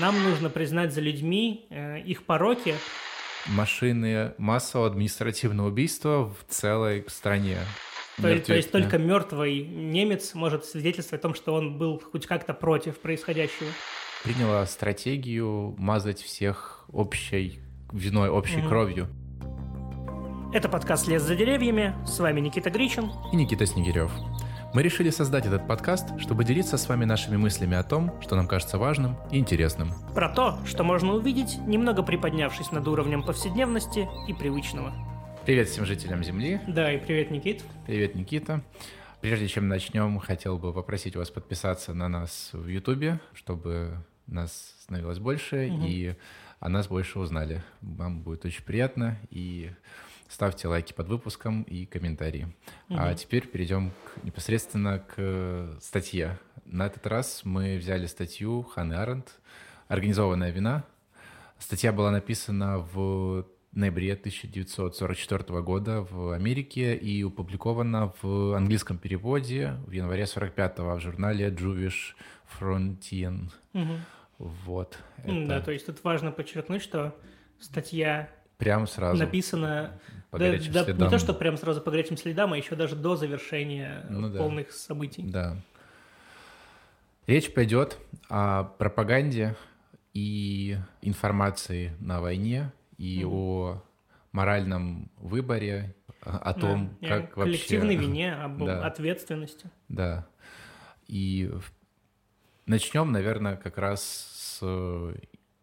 Нам 0.00 0.22
нужно 0.22 0.50
признать 0.50 0.92
за 0.92 1.00
людьми 1.00 1.66
э, 1.70 2.00
их 2.00 2.24
пороки. 2.24 2.74
Машины 3.46 4.34
массового 4.38 4.88
административного 4.88 5.68
убийства 5.68 6.28
в 6.28 6.52
целой 6.52 7.04
стране. 7.08 7.58
То, 8.20 8.28
есть, 8.28 8.46
то 8.46 8.54
есть 8.54 8.72
только 8.72 8.98
мертвый 8.98 9.64
немец 9.64 10.34
может 10.34 10.64
свидетельствовать 10.64 11.20
о 11.20 11.22
том, 11.22 11.34
что 11.34 11.54
он 11.54 11.78
был 11.78 12.00
хоть 12.00 12.26
как-то 12.26 12.54
против 12.54 12.98
происходящего. 12.98 13.68
Приняла 14.24 14.66
стратегию 14.66 15.74
мазать 15.78 16.20
всех 16.20 16.84
общей 16.90 17.60
виной, 17.92 18.28
общей 18.28 18.60
угу. 18.60 18.68
кровью. 18.68 19.08
Это 20.52 20.68
подкаст 20.68 21.06
«Лес 21.06 21.22
за 21.22 21.36
деревьями». 21.36 21.94
С 22.06 22.18
вами 22.18 22.40
Никита 22.40 22.70
Гричин. 22.70 23.10
И 23.32 23.36
Никита 23.36 23.66
Снегирев. 23.66 24.10
Мы 24.76 24.82
решили 24.82 25.08
создать 25.08 25.46
этот 25.46 25.66
подкаст, 25.66 26.20
чтобы 26.20 26.44
делиться 26.44 26.76
с 26.76 26.86
вами 26.86 27.06
нашими 27.06 27.38
мыслями 27.38 27.78
о 27.78 27.82
том, 27.82 28.12
что 28.20 28.36
нам 28.36 28.46
кажется 28.46 28.76
важным 28.76 29.16
и 29.32 29.38
интересным. 29.38 29.88
Про 30.14 30.28
то, 30.28 30.58
что 30.66 30.84
можно 30.84 31.14
увидеть, 31.14 31.56
немного 31.66 32.02
приподнявшись 32.02 32.72
над 32.72 32.86
уровнем 32.86 33.22
повседневности 33.22 34.06
и 34.28 34.34
привычного. 34.34 34.92
Привет 35.46 35.70
всем 35.70 35.86
жителям 35.86 36.22
Земли. 36.22 36.60
Да, 36.66 36.92
и 36.92 36.98
привет, 36.98 37.30
Никит. 37.30 37.64
Привет, 37.86 38.16
Никита. 38.16 38.62
Прежде 39.22 39.48
чем 39.48 39.66
начнем, 39.66 40.18
хотел 40.18 40.58
бы 40.58 40.74
попросить 40.74 41.16
вас 41.16 41.30
подписаться 41.30 41.94
на 41.94 42.08
нас 42.08 42.50
в 42.52 42.66
Ютубе, 42.66 43.18
чтобы 43.32 44.04
нас 44.26 44.74
становилось 44.82 45.20
больше 45.20 45.70
угу. 45.70 45.86
и 45.86 46.16
о 46.60 46.68
нас 46.68 46.86
больше 46.88 47.18
узнали. 47.18 47.64
Вам 47.80 48.20
будет 48.20 48.44
очень 48.44 48.62
приятно 48.62 49.16
и 49.30 49.70
ставьте 50.28 50.68
лайки 50.68 50.92
под 50.92 51.08
выпуском 51.08 51.62
и 51.62 51.86
комментарии. 51.86 52.54
Угу. 52.88 52.98
А 52.98 53.14
теперь 53.14 53.46
перейдем 53.46 53.90
к, 53.90 54.24
непосредственно 54.24 54.98
к 54.98 55.76
статье. 55.80 56.38
На 56.64 56.86
этот 56.86 57.06
раз 57.06 57.42
мы 57.44 57.76
взяли 57.78 58.06
статью 58.06 58.62
Ханны 58.62 58.94
Аренд 58.94 59.38
«Организованная 59.88 60.50
вина». 60.50 60.84
Статья 61.58 61.92
была 61.92 62.10
написана 62.10 62.78
в 62.78 63.46
ноябре 63.72 64.14
1944 64.14 65.62
года 65.62 66.02
в 66.02 66.32
Америке 66.32 66.96
и 66.96 67.22
опубликована 67.22 68.12
в 68.20 68.56
английском 68.56 68.98
переводе 68.98 69.76
в 69.86 69.92
январе 69.92 70.26
45 70.26 70.78
в 70.78 71.00
журнале 71.00 71.48
Jewish 71.50 72.14
Frontier. 72.58 73.50
Угу. 73.74 73.94
Вот. 74.38 74.98
Это... 75.18 75.46
Да, 75.46 75.60
то 75.60 75.72
есть 75.72 75.86
тут 75.86 76.02
важно 76.02 76.32
подчеркнуть, 76.32 76.82
что 76.82 77.14
статья 77.58 78.30
Прям 78.58 78.86
сразу. 78.86 79.18
Написано 79.18 80.00
по 80.30 80.38
да, 80.38 80.46
горячим 80.46 80.72
да, 80.72 80.84
следам. 80.84 81.06
Не 81.06 81.10
то, 81.10 81.18
что 81.18 81.34
прям 81.34 81.56
сразу 81.56 81.80
по 81.80 81.90
горячим 81.90 82.16
следам, 82.16 82.52
а 82.52 82.56
еще 82.56 82.74
даже 82.74 82.96
до 82.96 83.16
завершения 83.16 84.06
ну, 84.08 84.32
полных 84.36 84.68
да. 84.68 84.72
событий. 84.72 85.22
Да. 85.22 85.56
Речь 87.26 87.52
пойдет 87.52 87.98
о 88.28 88.64
пропаганде 88.64 89.56
и 90.14 90.76
информации 91.02 91.92
на 92.00 92.20
войне 92.20 92.72
и 92.98 93.22
mm. 93.22 93.28
о 93.28 93.82
моральном 94.32 95.10
выборе, 95.16 95.94
о 96.20 96.54
том, 96.54 96.96
да, 97.00 97.08
как 97.08 97.36
вообще... 97.36 97.52
Коллективной 97.52 97.96
вине, 98.06 98.34
об 98.34 98.64
да. 98.64 98.86
ответственности. 98.86 99.70
Да. 99.88 100.26
И 101.08 101.50
начнем, 102.66 103.12
наверное, 103.12 103.56
как 103.56 103.78
раз 103.78 104.02
с 104.02 105.14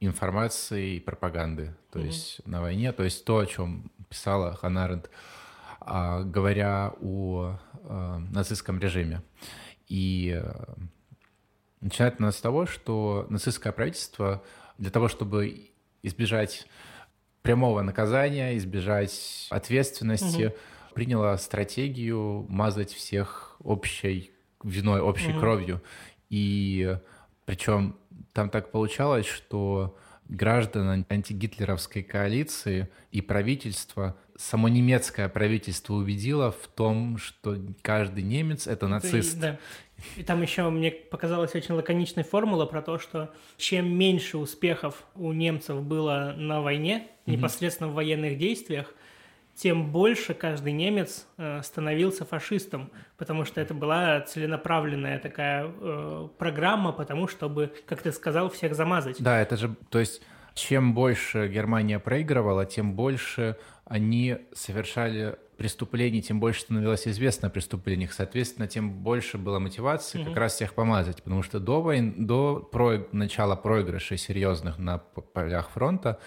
информации 0.05 0.95
и 0.95 0.99
пропаганды, 0.99 1.75
то 1.91 1.99
mm-hmm. 1.99 2.05
есть 2.05 2.47
на 2.47 2.61
войне, 2.61 2.91
то 2.91 3.03
есть 3.03 3.25
то, 3.25 3.39
о 3.39 3.45
чем 3.45 3.91
писала 4.09 4.55
Ханна 4.55 5.01
а, 5.79 6.23
говоря 6.23 6.93
о 7.01 7.57
а, 7.83 8.19
нацистском 8.31 8.79
режиме. 8.79 9.21
И 9.87 10.33
а, 10.41 10.75
начинает 11.81 12.19
она 12.19 12.31
с 12.31 12.39
того, 12.39 12.65
что 12.65 13.27
нацистское 13.29 13.73
правительство 13.73 14.43
для 14.77 14.91
того, 14.91 15.07
чтобы 15.07 15.71
избежать 16.01 16.67
прямого 17.41 17.81
наказания, 17.81 18.57
избежать 18.57 19.47
ответственности, 19.49 20.45
угу. 20.45 20.55
приняло 20.95 21.35
стратегию 21.37 22.45
мазать 22.49 22.93
всех 22.93 23.57
общей 23.59 24.31
виной, 24.63 25.01
общей 25.01 25.31
угу. 25.31 25.39
кровью. 25.39 25.83
И 26.29 26.97
причем 27.45 27.95
там 28.33 28.49
так 28.49 28.71
получалось, 28.71 29.25
что 29.25 29.95
граждан 30.29 31.05
антигитлеровской 31.09 32.03
коалиции 32.03 32.89
и 33.11 33.21
правительство, 33.21 34.15
само 34.35 34.67
немецкое 34.67 35.29
правительство 35.29 35.93
убедило 35.93 36.51
в 36.51 36.67
том, 36.67 37.17
что 37.17 37.57
каждый 37.81 38.23
немец— 38.23 38.67
это 38.67 38.87
нацист. 38.87 39.37
И, 39.37 39.39
да. 39.39 39.59
И 40.17 40.23
там 40.23 40.41
еще 40.41 40.69
мне 40.69 40.91
показалась 40.91 41.55
очень 41.55 41.75
лаконичная 41.75 42.23
формула 42.23 42.65
про 42.65 42.81
то, 42.81 42.99
что 42.99 43.33
чем 43.57 43.95
меньше 43.95 44.37
успехов 44.37 45.05
у 45.15 45.31
немцев 45.31 45.81
было 45.83 46.33
на 46.35 46.61
войне, 46.61 47.07
непосредственно 47.25 47.89
в 47.89 47.93
военных 47.93 48.37
действиях, 48.37 48.93
тем 49.55 49.91
больше 49.91 50.33
каждый 50.33 50.73
немец 50.73 51.27
э, 51.37 51.61
становился 51.61 52.25
фашистом, 52.25 52.91
потому 53.17 53.45
что 53.45 53.61
это 53.61 53.73
была 53.73 54.21
целенаправленная 54.21 55.19
такая 55.19 55.67
э, 55.67 56.27
программа, 56.37 56.91
потому 56.91 57.27
чтобы, 57.27 57.71
как 57.85 58.01
ты 58.01 58.11
сказал, 58.11 58.49
всех 58.49 58.75
замазать. 58.75 59.21
Да, 59.21 59.39
это 59.39 59.55
же, 59.57 59.75
то 59.89 59.99
есть, 59.99 60.21
чем 60.55 60.93
больше 60.93 61.47
Германия 61.47 61.99
проигрывала, 61.99 62.65
тем 62.65 62.93
больше 62.93 63.57
они 63.85 64.37
совершали 64.53 65.37
преступлений, 65.57 66.21
тем 66.21 66.39
больше 66.39 66.61
становилось 66.61 67.07
известно 67.07 67.47
о 67.47 67.51
преступлениях, 67.51 68.13
соответственно, 68.13 68.67
тем 68.67 68.91
больше 68.91 69.37
было 69.37 69.59
мотивации 69.59 70.19
mm-hmm. 70.19 70.25
как 70.25 70.37
раз 70.37 70.53
всех 70.55 70.73
помазать, 70.73 71.21
потому 71.23 71.43
что 71.43 71.59
до, 71.59 71.81
войн, 71.81 72.25
до 72.25 72.57
про, 72.71 73.07
начала 73.11 73.55
проигрышей 73.55 74.17
серьезных 74.17 74.79
на 74.79 74.97
полях 74.97 75.69
фронта 75.69 76.19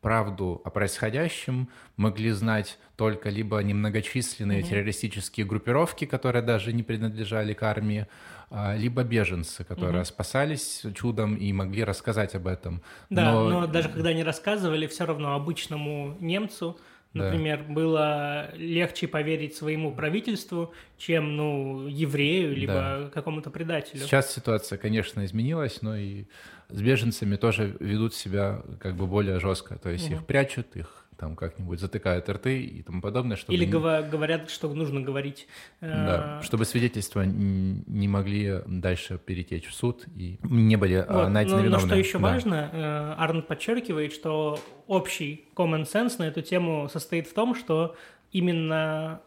правду 0.00 0.60
о 0.64 0.70
происходящем 0.70 1.68
могли 1.96 2.30
знать 2.30 2.78
только 2.96 3.28
либо 3.28 3.58
немногочисленные 3.58 4.60
mm-hmm. 4.60 4.68
террористические 4.68 5.46
группировки, 5.46 6.04
которые 6.04 6.42
даже 6.42 6.72
не 6.72 6.82
принадлежали 6.82 7.52
к 7.54 7.62
армии, 7.62 8.06
а, 8.50 8.76
либо 8.76 9.02
беженцы, 9.02 9.64
которые 9.64 10.02
mm-hmm. 10.02 10.06
спасались 10.06 10.82
чудом 10.94 11.34
и 11.34 11.52
могли 11.52 11.84
рассказать 11.84 12.34
об 12.34 12.46
этом. 12.46 12.82
Да, 13.08 13.32
но... 13.32 13.48
но 13.48 13.66
даже 13.66 13.88
когда 13.88 14.10
они 14.10 14.24
рассказывали, 14.24 14.86
все 14.86 15.06
равно 15.06 15.34
обычному 15.34 16.16
немцу 16.20 16.78
Например, 17.12 17.64
да. 17.66 17.72
было 17.72 18.54
легче 18.54 19.08
поверить 19.08 19.56
своему 19.56 19.92
правительству, 19.92 20.72
чем, 20.96 21.36
ну, 21.36 21.88
еврею, 21.88 22.54
либо 22.54 22.72
да. 22.72 23.10
какому-то 23.12 23.50
предателю. 23.50 24.00
Сейчас 24.00 24.32
ситуация, 24.32 24.78
конечно, 24.78 25.24
изменилась, 25.24 25.82
но 25.82 25.96
и 25.96 26.26
с 26.68 26.80
беженцами 26.80 27.34
тоже 27.34 27.76
ведут 27.80 28.14
себя 28.14 28.62
как 28.78 28.94
бы 28.94 29.06
более 29.06 29.40
жестко. 29.40 29.76
То 29.76 29.90
есть 29.90 30.06
угу. 30.06 30.16
их 30.16 30.26
прячут, 30.26 30.76
их 30.76 30.99
там 31.20 31.36
как-нибудь 31.36 31.78
затыкают 31.78 32.30
рты 32.30 32.62
и 32.62 32.82
тому 32.82 33.02
подобное. 33.02 33.36
Чтобы 33.36 33.54
Или 33.54 33.66
не... 33.66 33.70
говорят, 33.70 34.48
что 34.48 34.72
нужно 34.72 35.02
говорить. 35.02 35.46
Да, 35.82 36.38
э, 36.40 36.44
чтобы 36.44 36.64
свидетельства 36.64 37.22
не 37.26 38.08
могли 38.08 38.62
дальше 38.66 39.18
перетечь 39.18 39.66
в 39.66 39.74
суд 39.74 40.06
и 40.16 40.38
не 40.42 40.76
были 40.76 40.96
э, 40.96 41.06
вот, 41.06 41.28
найдены 41.28 41.58
но, 41.58 41.62
виновные. 41.64 41.82
Но 41.82 41.88
что 41.88 41.96
еще 41.96 42.18
да. 42.18 42.24
важно, 42.24 42.70
э, 42.72 43.14
Арн 43.18 43.42
подчеркивает, 43.42 44.14
что 44.14 44.58
общий 44.86 45.44
common 45.54 45.82
sense 45.82 46.14
на 46.18 46.24
эту 46.24 46.40
тему 46.40 46.88
состоит 46.88 47.26
в 47.26 47.34
том, 47.34 47.54
что 47.54 47.96
именно 48.32 49.20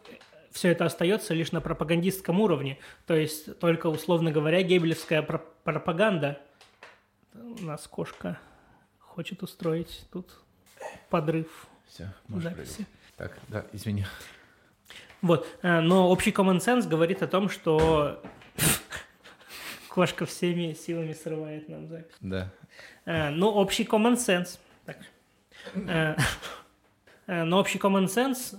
все 0.52 0.70
это 0.70 0.86
остается 0.86 1.36
лишь 1.36 1.52
на 1.52 1.62
пропагандистском 1.62 2.40
уровне. 2.40 2.80
То 3.06 3.14
есть 3.14 3.60
только, 3.60 3.86
условно 3.86 4.32
говоря, 4.32 4.64
гебелевская 4.64 5.22
пропаганда. 5.22 6.42
У 7.36 7.64
нас 7.64 7.88
кошка 7.88 8.40
хочет 9.00 9.44
устроить 9.44 10.08
тут 10.12 10.32
подрыв. 11.12 11.68
Все, 11.88 12.12
можешь 12.28 12.50
записи. 12.50 12.86
Так, 13.18 13.38
да, 13.48 13.66
извини. 13.74 14.06
Вот, 15.22 15.48
э, 15.62 15.80
но 15.80 16.10
общий 16.10 16.32
common 16.32 16.58
sense 16.58 16.88
говорит 16.88 17.24
о 17.24 17.28
том, 17.28 17.50
что 17.50 18.22
кошка 19.88 20.26
всеми 20.26 20.74
силами 20.74 21.14
срывает 21.14 21.70
нам 21.70 21.88
запись. 21.88 22.16
Да. 22.20 22.52
Но 23.06 23.54
общий 23.54 23.84
common 23.84 24.16
sense. 24.16 24.60
Так. 24.86 24.98
Э, 25.76 26.16
но 27.26 27.60
общий 27.60 27.80
common 27.80 28.08
sense 28.08 28.54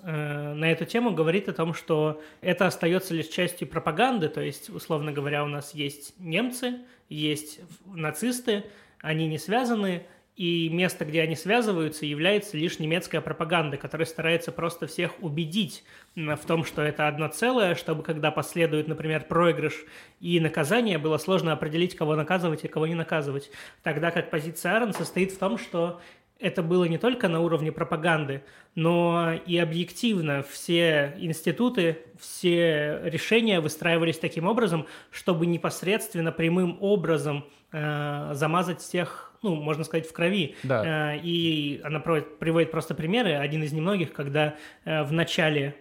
на 0.55 0.71
эту 0.71 0.87
тему 0.87 1.13
говорит 1.13 1.51
о 1.51 1.53
том, 1.53 1.75
что 1.75 2.23
это 2.41 2.67
остается 2.67 3.13
лишь 3.13 3.29
частью 3.29 3.69
пропаганды, 3.69 4.31
то 4.31 4.41
есть, 4.41 4.71
условно 4.71 5.13
говоря, 5.13 5.45
у 5.45 5.49
нас 5.49 5.75
есть 5.75 6.19
немцы, 6.19 6.79
есть 7.11 7.61
нацисты, 7.85 8.65
они 9.01 9.29
не 9.29 9.39
связаны, 9.39 10.07
и 10.37 10.69
место, 10.69 11.05
где 11.05 11.23
они 11.23 11.37
связываются, 11.37 12.07
является 12.07 12.57
лишь 12.57 12.81
немецкая 12.81 13.21
пропаганда, 13.21 13.77
которая 13.77 14.07
старается 14.07 14.51
просто 14.51 14.87
всех 14.87 15.23
убедить 15.23 15.85
в 16.17 16.41
том, 16.47 16.65
что 16.65 16.83
это 16.83 17.07
одно 17.07 17.29
целое, 17.29 17.77
чтобы 17.77 18.03
когда 18.03 18.33
последует, 18.33 18.89
например, 18.89 19.25
проигрыш 19.29 19.85
и 20.21 20.41
наказание, 20.41 20.99
было 20.99 21.19
сложно 21.19 21.53
определить, 21.53 21.95
кого 21.95 22.17
наказывать 22.17 22.65
и 22.65 22.69
кого 22.69 22.87
не 22.89 22.95
наказывать. 22.95 23.51
Тогда 23.83 24.11
как 24.11 24.31
позиция 24.31 24.73
Аарон 24.73 24.93
состоит 24.93 25.31
в 25.31 25.39
том, 25.39 25.57
что 25.57 26.01
это 26.41 26.63
было 26.65 26.85
не 26.85 26.99
только 26.99 27.29
на 27.29 27.41
уровне 27.41 27.71
пропаганды, 27.71 28.43
но 28.75 29.33
и 29.47 29.57
объективно 29.57 30.43
все 30.43 31.15
институты, 31.19 31.99
все 32.19 33.01
решения 33.05 33.61
выстраивались 33.61 34.19
таким 34.19 34.47
образом, 34.47 34.87
чтобы 35.11 35.47
непосредственно 35.47 36.33
прямым 36.33 36.77
образом 36.81 37.47
э, 37.71 38.33
замазать 38.35 38.81
всех 38.81 39.34
ну, 39.45 39.55
можно 39.55 39.85
сказать, 39.85 40.09
в 40.09 40.13
крови. 40.13 40.57
Да. 40.63 41.13
Э, 41.15 41.21
и 41.23 41.81
она 41.85 42.01
приводит 42.01 42.71
просто 42.71 42.95
примеры, 42.95 43.35
один 43.35 43.63
из 43.63 43.73
немногих, 43.73 44.13
когда 44.13 44.57
э, 44.85 45.05
в 45.05 45.13
начале 45.13 45.77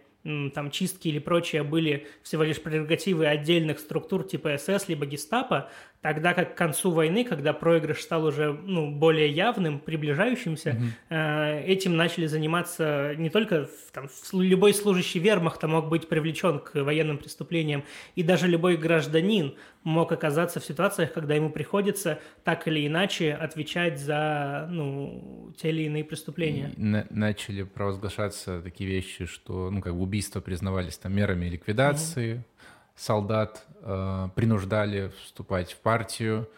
там 0.53 0.71
чистки 0.71 1.09
или 1.09 1.19
прочее 1.19 1.63
были 1.63 2.07
всего 2.21 2.43
лишь 2.43 2.61
прерогативы 2.61 3.25
отдельных 3.25 3.79
структур 3.79 4.23
типа 4.23 4.57
СС 4.57 4.87
либо 4.87 5.05
гестапо, 5.05 5.69
Тогда 6.03 6.33
как 6.33 6.55
к 6.55 6.57
концу 6.57 6.91
войны, 6.91 7.23
когда 7.23 7.53
проигрыш 7.53 8.01
стал 8.01 8.25
уже 8.25 8.51
ну, 8.51 8.91
более 8.91 9.29
явным, 9.29 9.79
приближающимся, 9.79 10.77
mm-hmm. 11.09 11.63
этим 11.63 11.95
начали 11.95 12.25
заниматься 12.25 13.15
не 13.15 13.29
только 13.29 13.69
там, 13.93 14.09
любой 14.33 14.73
служащий 14.73 15.19
вермахта 15.19 15.69
мог 15.69 15.87
быть 15.87 16.09
привлечен 16.09 16.59
к 16.59 16.75
военным 16.83 17.17
преступлениям, 17.17 17.85
и 18.15 18.23
даже 18.23 18.49
любой 18.49 18.75
гражданин 18.75 19.55
мог 19.83 20.11
оказаться 20.11 20.59
в 20.59 20.65
ситуациях, 20.65 21.13
когда 21.13 21.35
ему 21.35 21.49
приходится 21.49 22.19
так 22.43 22.67
или 22.67 22.85
иначе 22.85 23.33
отвечать 23.33 23.97
за 23.97 24.67
ну, 24.69 25.53
те 25.57 25.69
или 25.69 25.83
иные 25.83 26.03
преступления. 26.03 26.73
И 26.75 26.81
на- 26.81 27.07
начали 27.11 27.63
провозглашаться 27.63 28.61
такие 28.61 28.89
вещи, 28.89 29.25
что 29.25 29.69
ну, 29.69 29.81
как 29.81 29.95
бы 29.95 30.01
убийства 30.01 30.41
признавались 30.41 30.97
там 30.97 31.15
мерами 31.15 31.45
ликвидации. 31.45 32.33
Mm-hmm 32.33 32.43
солдат 32.95 33.65
э, 33.81 34.29
принуждали 34.35 35.11
вступать 35.23 35.73
в 35.73 35.77
партию, 35.77 36.49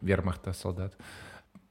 вермахта 0.00 0.52
солдат. 0.52 0.96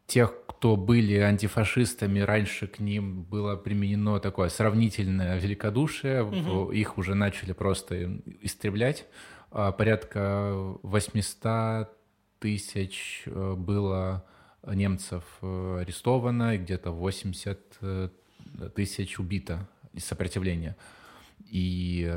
Тех, 0.07 0.33
кто 0.47 0.75
были 0.77 1.17
антифашистами, 1.17 2.19
раньше 2.19 2.67
к 2.67 2.79
ним 2.79 3.23
было 3.23 3.55
применено 3.55 4.19
такое 4.19 4.49
сравнительное 4.49 5.37
великодушие, 5.39 6.23
угу. 6.23 6.71
их 6.71 6.97
уже 6.97 7.15
начали 7.15 7.53
просто 7.53 8.19
истреблять. 8.41 9.05
А 9.51 9.71
порядка 9.71 10.51
800 10.83 11.89
тысяч 12.39 13.23
э, 13.25 13.53
было 13.57 14.25
немцев 14.65 15.23
э, 15.41 15.79
арестовано, 15.81 16.55
и 16.55 16.57
где-то 16.57 16.91
80 16.91 17.59
э, 17.81 18.09
тысяч 18.75 19.19
убито 19.19 19.67
из 19.93 20.05
сопротивления. 20.05 20.75
И 21.45 22.11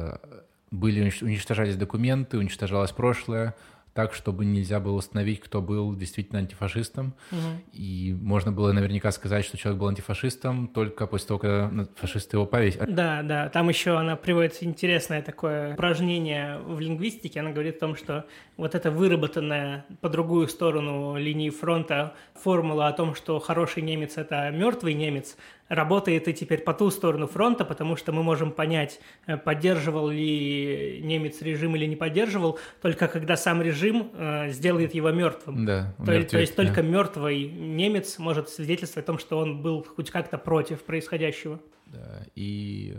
были 0.71 1.13
уничтожались 1.21 1.77
документы, 1.77 2.39
уничтожалось 2.39 2.93
прошлое, 2.93 3.55
так, 3.99 4.15
чтобы 4.15 4.45
нельзя 4.45 4.79
было 4.79 4.93
установить, 4.93 5.41
кто 5.41 5.61
был 5.61 5.93
действительно 5.97 6.39
антифашистом. 6.39 7.15
Угу. 7.33 7.39
И 7.73 8.17
можно 8.21 8.53
было 8.53 8.71
наверняка 8.71 9.11
сказать, 9.11 9.45
что 9.45 9.57
человек 9.57 9.81
был 9.81 9.89
антифашистом 9.89 10.69
только 10.69 11.09
после 11.09 11.27
того, 11.27 11.41
когда 11.41 11.89
фашисты 11.97 12.37
его 12.37 12.47
повесили. 12.47 12.85
Да, 12.89 13.25
да. 13.25 13.49
Там 13.49 13.69
еще 13.69 13.99
она 13.99 14.15
приводит 14.15 14.63
интересное 14.63 15.21
такое 15.21 15.75
упражнение 15.75 16.59
в 16.59 16.79
лингвистике. 16.79 17.41
Она 17.41 17.51
говорит 17.51 17.79
о 17.79 17.81
том, 17.81 17.97
что 17.97 18.25
вот 18.57 18.77
эта 18.77 18.93
выработанная 18.93 19.85
по 20.01 20.09
другую 20.09 20.47
сторону 20.47 21.17
линии 21.17 21.51
фронта 21.51 22.15
формула 22.41 22.87
о 22.87 22.93
том, 22.93 23.17
что 23.17 23.41
хороший 23.41 23.83
немец– 23.83 24.13
это 24.17 24.49
мертвый 24.51 24.95
немец, 24.95 25.37
работает 25.69 26.29
и 26.29 26.33
теперь 26.33 26.61
по 26.63 26.75
ту 26.75 26.91
сторону 26.91 27.27
фронта, 27.27 27.65
потому 27.65 27.97
что 27.97 28.13
мы 28.13 28.23
можем 28.23 28.53
понять, 28.53 29.01
э, 29.27 29.37
поддерживал 29.37 30.09
ли 30.09 31.01
немец 31.03 31.41
режим 31.43 31.77
или 31.77 31.87
не 31.87 31.97
поддерживал, 31.97 32.59
только 32.81 33.09
когда 33.09 33.37
сам 33.37 33.63
режим 33.63 34.11
э, 34.15 34.51
сделает 34.51 34.95
его 34.95 35.11
мертвым. 35.11 35.65
Да, 35.65 35.95
то, 35.99 36.11
мертвец, 36.11 36.31
то 36.31 36.39
есть 36.39 36.57
да. 36.57 36.65
только 36.65 36.83
мертвый 36.83 37.49
немец 37.49 38.19
может 38.19 38.49
свидетельствовать 38.49 39.05
о 39.05 39.07
том, 39.07 39.19
что 39.19 39.39
он 39.39 39.63
был 39.63 39.85
хоть 39.85 40.11
как-то 40.11 40.39
против 40.39 40.83
происходящего. 40.83 41.61
Да, 41.87 42.25
и 42.35 42.97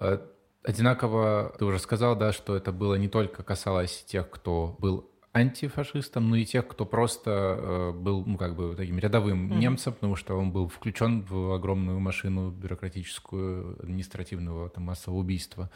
э, 0.00 0.18
одинаково 0.62 1.54
ты 1.58 1.64
уже 1.64 1.78
сказал, 1.78 2.16
да, 2.16 2.32
что 2.32 2.56
это 2.56 2.72
было 2.72 2.94
не 2.94 3.08
только 3.08 3.42
касалось 3.42 4.04
тех, 4.06 4.28
кто 4.30 4.76
был 4.78 5.10
антифашистом, 5.38 6.30
но 6.30 6.36
и 6.36 6.44
тех, 6.44 6.66
кто 6.66 6.84
просто 6.84 7.30
э, 7.30 7.92
был, 7.92 8.24
ну, 8.24 8.36
как 8.36 8.54
бы 8.54 8.74
таким 8.76 8.98
рядовым 8.98 9.50
mm-hmm. 9.50 9.58
немцем, 9.58 9.92
потому 9.92 10.16
что 10.16 10.36
он 10.36 10.52
был 10.52 10.68
включен 10.68 11.22
в 11.22 11.52
огромную 11.54 12.00
машину 12.00 12.50
бюрократическую, 12.50 13.78
административного 13.82 14.68
там, 14.70 14.84
массового 14.84 15.20
убийства. 15.20 15.70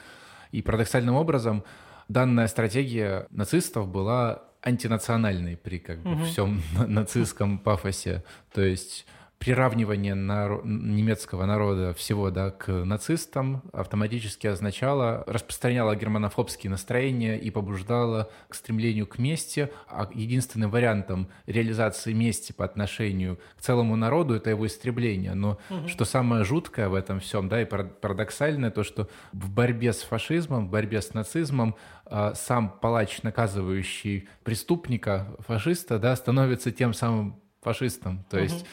И 0.51 0.63
парадоксальным 0.63 1.15
образом 1.15 1.65
данная 2.09 2.47
стратегия 2.49 3.27
нацистов 3.31 3.89
была 3.89 4.43
антинациональной 4.63 5.57
при 5.57 5.79
как 5.79 6.03
бы 6.03 6.11
mm-hmm. 6.11 6.25
всем 6.27 6.63
нацистском 6.87 7.59
пафосе. 7.59 8.25
То 8.53 8.63
есть 8.63 9.07
приравнивание 9.43 10.15
наро- 10.15 10.65
немецкого 10.65 11.47
народа 11.47 11.95
всего 11.95 12.31
да, 12.31 12.53
к 12.53 12.71
нацистам 12.71 13.65
автоматически 13.73 14.47
означало, 14.47 15.25
распространяло 15.27 15.97
германофобские 15.97 16.71
настроения 16.71 17.37
и 17.37 17.51
побуждало 17.51 18.31
к 18.49 18.55
стремлению 18.55 19.09
к 19.09 19.19
мести, 19.19 19.69
а 19.89 20.09
единственным 20.15 20.71
вариантом 20.71 21.27
реализации 21.47 22.13
мести 22.13 22.53
по 22.53 22.65
отношению 22.65 23.41
к 23.59 23.63
целому 23.63 23.97
народу 23.97 24.35
это 24.35 24.51
его 24.51 24.65
истребление. 24.65 25.35
Но 25.35 25.59
угу. 25.71 25.89
что 25.89 26.05
самое 26.05 26.45
жуткое 26.45 26.89
в 26.89 26.95
этом 26.95 27.19
всем, 27.19 27.49
да, 27.49 27.63
и 27.63 27.65
парадоксальное, 27.65 28.71
то, 28.71 28.85
что 28.85 29.09
в 29.33 29.51
борьбе 29.51 29.93
с 29.93 30.03
фашизмом, 30.03 30.69
в 30.69 30.71
борьбе 30.71 31.03
с 31.03 31.15
нацизмом 31.15 31.75
а, 32.07 32.35
сам 32.35 32.79
палач, 32.81 33.23
наказывающий 33.25 34.29
преступника, 34.45 35.35
фашиста, 35.41 35.99
да, 35.99 36.15
становится 36.15 36.71
тем 36.71 36.95
самым 36.95 37.43
фашистом. 37.61 38.25
То 38.31 38.37
угу. 38.37 38.45
есть 38.45 38.67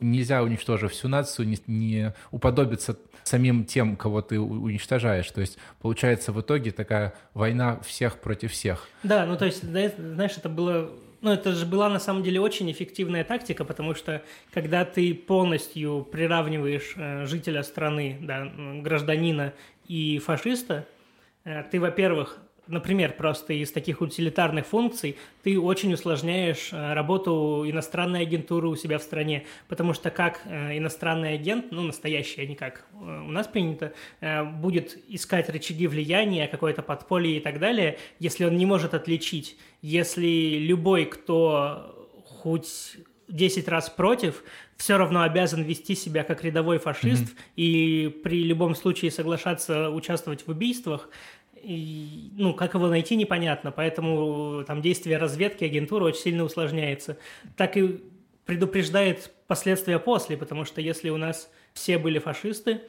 нельзя, 0.00 0.42
уничтожив 0.42 0.92
всю 0.92 1.08
нацию, 1.08 1.48
не, 1.48 1.58
не 1.66 2.14
уподобиться 2.30 2.96
самим 3.24 3.64
тем, 3.64 3.96
кого 3.96 4.22
ты 4.22 4.40
уничтожаешь. 4.40 5.30
То 5.30 5.40
есть 5.40 5.58
получается 5.80 6.32
в 6.32 6.40
итоге 6.40 6.70
такая 6.70 7.14
война 7.34 7.80
всех 7.80 8.20
против 8.20 8.52
всех. 8.52 8.88
Да, 9.02 9.26
ну 9.26 9.36
то 9.36 9.44
есть, 9.44 9.62
знаешь, 9.62 10.36
это 10.36 10.48
было 10.48 10.90
ну, 11.20 11.32
это 11.32 11.52
же 11.52 11.66
была 11.66 11.88
на 11.88 11.98
самом 11.98 12.22
деле 12.22 12.40
очень 12.40 12.70
эффективная 12.70 13.24
тактика, 13.24 13.64
потому 13.64 13.94
что 13.94 14.22
когда 14.52 14.84
ты 14.84 15.14
полностью 15.14 16.06
приравниваешь 16.10 16.94
э, 16.96 17.26
жителя 17.26 17.64
страны, 17.64 18.18
да, 18.20 18.48
гражданина 18.82 19.52
и 19.88 20.20
фашиста, 20.20 20.86
э, 21.44 21.64
ты, 21.64 21.80
во-первых, 21.80 22.38
например, 22.68 23.14
просто 23.14 23.54
из 23.54 23.72
таких 23.72 24.00
утилитарных 24.00 24.66
функций 24.66 25.16
ты 25.42 25.58
очень 25.58 25.92
усложняешь 25.92 26.70
э, 26.72 26.92
работу 26.92 27.64
иностранной 27.66 28.22
агентуры 28.22 28.68
у 28.68 28.76
себя 28.76 28.98
в 28.98 29.02
стране, 29.02 29.44
потому 29.68 29.94
что 29.94 30.10
как 30.10 30.42
э, 30.44 30.76
иностранный 30.78 31.34
агент, 31.34 31.66
ну, 31.70 31.82
настоящий, 31.82 32.42
а 32.42 32.46
не 32.46 32.54
как 32.54 32.84
э, 32.92 32.96
у 33.26 33.30
нас 33.30 33.46
принято, 33.46 33.92
будет 34.60 34.98
искать 35.08 35.48
рычаги 35.48 35.86
влияния, 35.86 36.46
какое-то 36.46 36.82
подполье 36.82 37.38
и 37.38 37.40
так 37.40 37.58
далее, 37.58 37.98
если 38.18 38.44
он 38.44 38.56
не 38.56 38.66
может 38.66 38.94
отличить, 38.94 39.56
если 39.80 40.58
любой, 40.58 41.06
кто 41.06 42.10
хоть 42.26 42.98
10 43.28 43.68
раз 43.68 43.90
против, 43.90 44.42
все 44.76 44.96
равно 44.96 45.22
обязан 45.22 45.62
вести 45.62 45.94
себя 45.94 46.24
как 46.24 46.44
рядовой 46.44 46.78
фашист 46.78 47.24
mm-hmm. 47.24 47.52
и 47.56 48.08
при 48.22 48.44
любом 48.44 48.74
случае 48.74 49.10
соглашаться 49.10 49.90
участвовать 49.90 50.46
в 50.46 50.50
убийствах, 50.50 51.10
и, 51.62 52.30
ну, 52.36 52.54
как 52.54 52.74
его 52.74 52.88
найти, 52.88 53.16
непонятно, 53.16 53.72
поэтому 53.72 54.64
там 54.66 54.82
действие 54.82 55.18
разведки, 55.18 55.64
агентуры 55.64 56.06
очень 56.06 56.20
сильно 56.20 56.44
усложняется. 56.44 57.18
Так 57.56 57.76
и 57.76 58.02
предупреждает 58.44 59.30
последствия 59.46 59.98
после, 59.98 60.36
потому 60.36 60.64
что 60.64 60.80
если 60.80 61.10
у 61.10 61.16
нас 61.16 61.50
все 61.74 61.98
были 61.98 62.18
фашисты, 62.18 62.80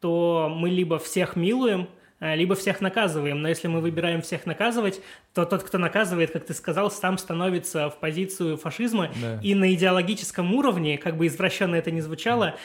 то 0.00 0.52
мы 0.54 0.70
либо 0.70 0.98
всех 0.98 1.34
милуем, 1.34 1.88
а, 2.20 2.34
либо 2.34 2.54
всех 2.54 2.80
наказываем. 2.80 3.42
Но 3.42 3.48
если 3.48 3.68
мы 3.68 3.80
выбираем 3.80 4.22
всех 4.22 4.46
наказывать, 4.46 5.00
то 5.34 5.44
тот, 5.44 5.62
кто 5.62 5.78
наказывает, 5.78 6.30
как 6.32 6.46
ты 6.46 6.54
сказал, 6.54 6.90
сам 6.90 7.18
становится 7.18 7.90
в 7.90 7.98
позицию 7.98 8.56
фашизма. 8.56 9.10
Да. 9.20 9.40
И 9.42 9.54
на 9.54 9.72
идеологическом 9.74 10.54
уровне, 10.54 10.98
как 10.98 11.16
бы 11.16 11.26
извращенно 11.26 11.76
это 11.76 11.90
ни 11.90 12.00
звучало, 12.00 12.56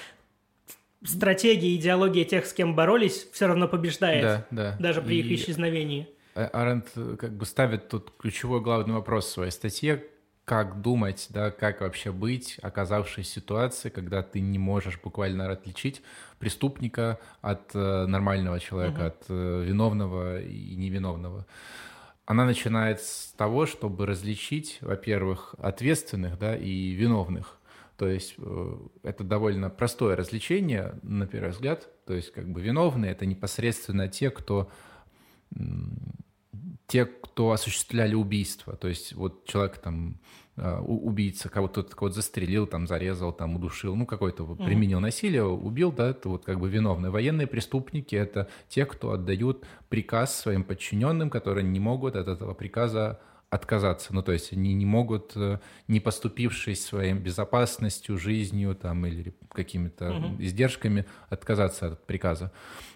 стратегия, 1.05 1.75
идеология 1.75 2.25
тех, 2.25 2.45
с 2.45 2.53
кем 2.53 2.75
боролись, 2.75 3.27
все 3.31 3.48
равно 3.48 3.67
побеждает. 3.67 4.24
Да, 4.24 4.45
да. 4.51 4.77
Даже 4.79 5.01
при 5.01 5.17
и 5.17 5.19
их 5.19 5.39
исчезновении. 5.39 6.07
А, 6.36 6.48
Аренд 6.48 6.88
э, 6.95 7.15
как 7.19 7.33
бы 7.33 7.45
ставит 7.45 7.89
тут 7.89 8.12
ключевой 8.17 8.62
главный 8.62 8.93
вопрос 8.93 9.25
в 9.25 9.31
своей 9.31 9.51
статье, 9.51 10.03
как 10.45 10.81
думать, 10.81 11.27
да, 11.29 11.51
как 11.51 11.81
вообще 11.81 12.12
быть, 12.12 12.57
оказавшись 12.62 13.27
в 13.27 13.33
ситуации, 13.33 13.89
когда 13.89 14.24
ты 14.24 14.41
не 14.41 14.60
можешь 14.60 15.00
буквально 15.01 15.50
отличить 15.51 16.01
преступника 16.39 17.19
от 17.41 17.72
э, 17.74 18.05
нормального 18.07 18.60
человека, 18.60 19.00
угу. 19.00 19.05
от 19.05 19.25
э, 19.29 19.63
виновного 19.65 20.41
и 20.41 20.75
невиновного. 20.75 21.45
Она 22.25 22.45
начинает 22.45 23.01
с 23.01 23.33
того, 23.38 23.65
чтобы 23.65 24.05
различить, 24.05 24.77
во-первых, 24.81 25.55
ответственных, 25.60 26.39
да, 26.39 26.55
и 26.55 26.91
виновных. 26.91 27.57
То 28.03 28.10
есть 28.10 28.36
э, 28.38 28.77
это 29.03 29.24
довольно 29.24 29.69
простое 29.69 30.17
развлечение, 30.17 31.00
на 31.03 31.25
первый 31.25 31.51
взгляд. 31.51 31.88
То 32.05 32.13
есть 32.13 32.33
как 32.33 32.51
бы 32.51 32.60
виновные— 32.62 33.12
это 33.13 33.25
непосредственно 33.25 34.10
те, 34.10 34.29
кто 34.29 34.69
те, 36.88 37.05
кто 37.05 37.51
осуществляли 37.51 38.13
убийство. 38.13 38.75
То 38.75 38.89
есть 38.89 39.13
вот 39.13 39.45
человек 39.45 39.77
там 39.77 40.19
а, 40.57 40.81
убийца, 40.81 41.48
кого-то 41.48 41.83
кого 41.83 42.12
застрелил, 42.12 42.67
там, 42.67 42.88
зарезал, 42.88 43.31
там, 43.31 43.55
удушил, 43.55 43.95
ну, 43.95 44.05
какой-то 44.05 44.43
mm-hmm. 44.43 44.65
применил 44.65 45.00
насилие, 45.00 45.45
убил, 45.45 45.93
да, 45.93 46.10
это 46.10 46.27
вот 46.27 46.43
как 46.43 46.60
бы 46.60 46.67
виновные. 46.67 47.10
Военные 47.10 47.48
преступники— 47.48 48.15
это 48.17 48.50
те, 48.67 48.86
кто 48.86 49.12
отдают 49.12 49.65
приказ 49.88 50.38
своим 50.38 50.65
подчиненным, 50.65 51.29
которые 51.29 51.63
не 51.63 51.79
могут 51.79 52.17
от 52.17 52.27
этого 52.27 52.53
приказа 52.53 53.22
отказаться. 53.53 54.13
Ну, 54.13 54.24
то 54.24 54.31
есть 54.31 54.51
они 54.53 54.74
не 54.74 54.86
могут, 54.86 55.33
э, 55.36 55.60
не 55.88 56.00
поступившись 56.00 56.83
своей 56.86 57.13
безопасностью, 57.13 58.17
жизнью 58.17 58.75
там, 58.75 59.05
или 59.05 59.33
какими-то 59.51 60.12
угу. 60.12 60.43
издержками, 60.43 61.05
отказаться 61.29 61.93
от 61.93 62.05
приказа. 62.05 62.51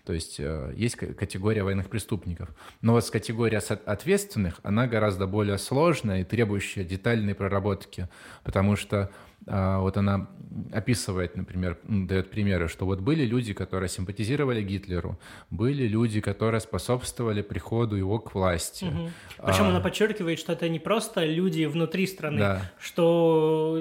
То 0.06 0.14
есть 0.14 0.40
э, 0.40 0.74
есть 0.76 0.96
категория 0.96 1.64
военных 1.64 1.90
преступников. 1.90 2.50
Но 2.82 2.94
вот 2.94 3.06
с 3.06 3.12
категорией 3.12 3.62
ответственных, 3.86 4.60
она 4.64 4.88
гораздо 4.88 5.28
более 5.28 5.58
сложная 5.58 6.22
и 6.22 6.24
требующая 6.24 6.84
детальной 6.84 7.36
проработки, 7.36 8.10
потому 8.44 8.76
что 8.76 9.12
вот 9.48 9.98
она 9.98 10.28
описывает, 10.74 11.36
например, 11.36 11.78
дает 11.84 12.32
примеры, 12.32 12.68
что 12.68 12.86
вот 12.86 13.00
были 13.00 13.26
люди, 13.26 13.54
которые 13.54 13.90
симпатизировали 13.90 14.62
Гитлеру, 14.62 15.20
были 15.50 15.88
люди, 15.88 16.20
которые 16.20 16.62
способствовали 16.62 17.42
приходу 17.42 17.96
его 17.96 18.20
к 18.20 18.34
власти. 18.34 18.86
Угу. 18.86 19.10
Причем 19.46 19.64
а... 19.66 19.70
она 19.70 19.80
подчеркивает, 19.80 20.40
что 20.40 20.54
это 20.54 20.68
не 20.68 20.80
просто 20.80 21.26
люди 21.26 21.66
внутри 21.66 22.08
страны, 22.08 22.40
да. 22.40 22.72
что 22.80 23.80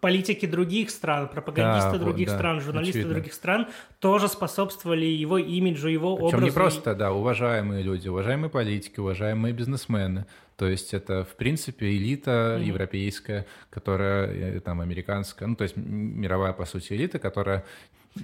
политики 0.00 0.46
других 0.46 0.90
стран, 0.90 1.28
пропагандисты 1.28 1.92
да, 1.92 1.98
других 1.98 2.28
да, 2.28 2.36
стран, 2.36 2.60
журналисты 2.60 2.98
очевидно. 2.98 3.14
других 3.14 3.34
стран 3.34 3.68
тоже 3.98 4.28
способствовали 4.28 5.04
его 5.04 5.38
имиджу, 5.38 5.88
его 5.88 6.16
Причем 6.16 6.26
образу. 6.26 6.44
не 6.44 6.50
просто, 6.50 6.94
да, 6.94 7.12
уважаемые 7.12 7.82
люди, 7.82 8.08
уважаемые 8.08 8.50
политики, 8.50 8.98
уважаемые 8.98 9.52
бизнесмены. 9.52 10.26
То 10.62 10.68
есть 10.68 10.94
это, 10.94 11.24
в 11.24 11.34
принципе, 11.34 11.90
элита 11.90 12.30
mm-hmm. 12.30 12.64
европейская, 12.66 13.46
которая, 13.68 14.28
э, 14.28 14.60
там, 14.60 14.80
американская, 14.80 15.48
ну, 15.48 15.56
то 15.56 15.64
есть 15.64 15.76
мировая, 15.76 16.52
по 16.52 16.66
сути, 16.66 16.92
элита, 16.92 17.18
которая 17.18 17.64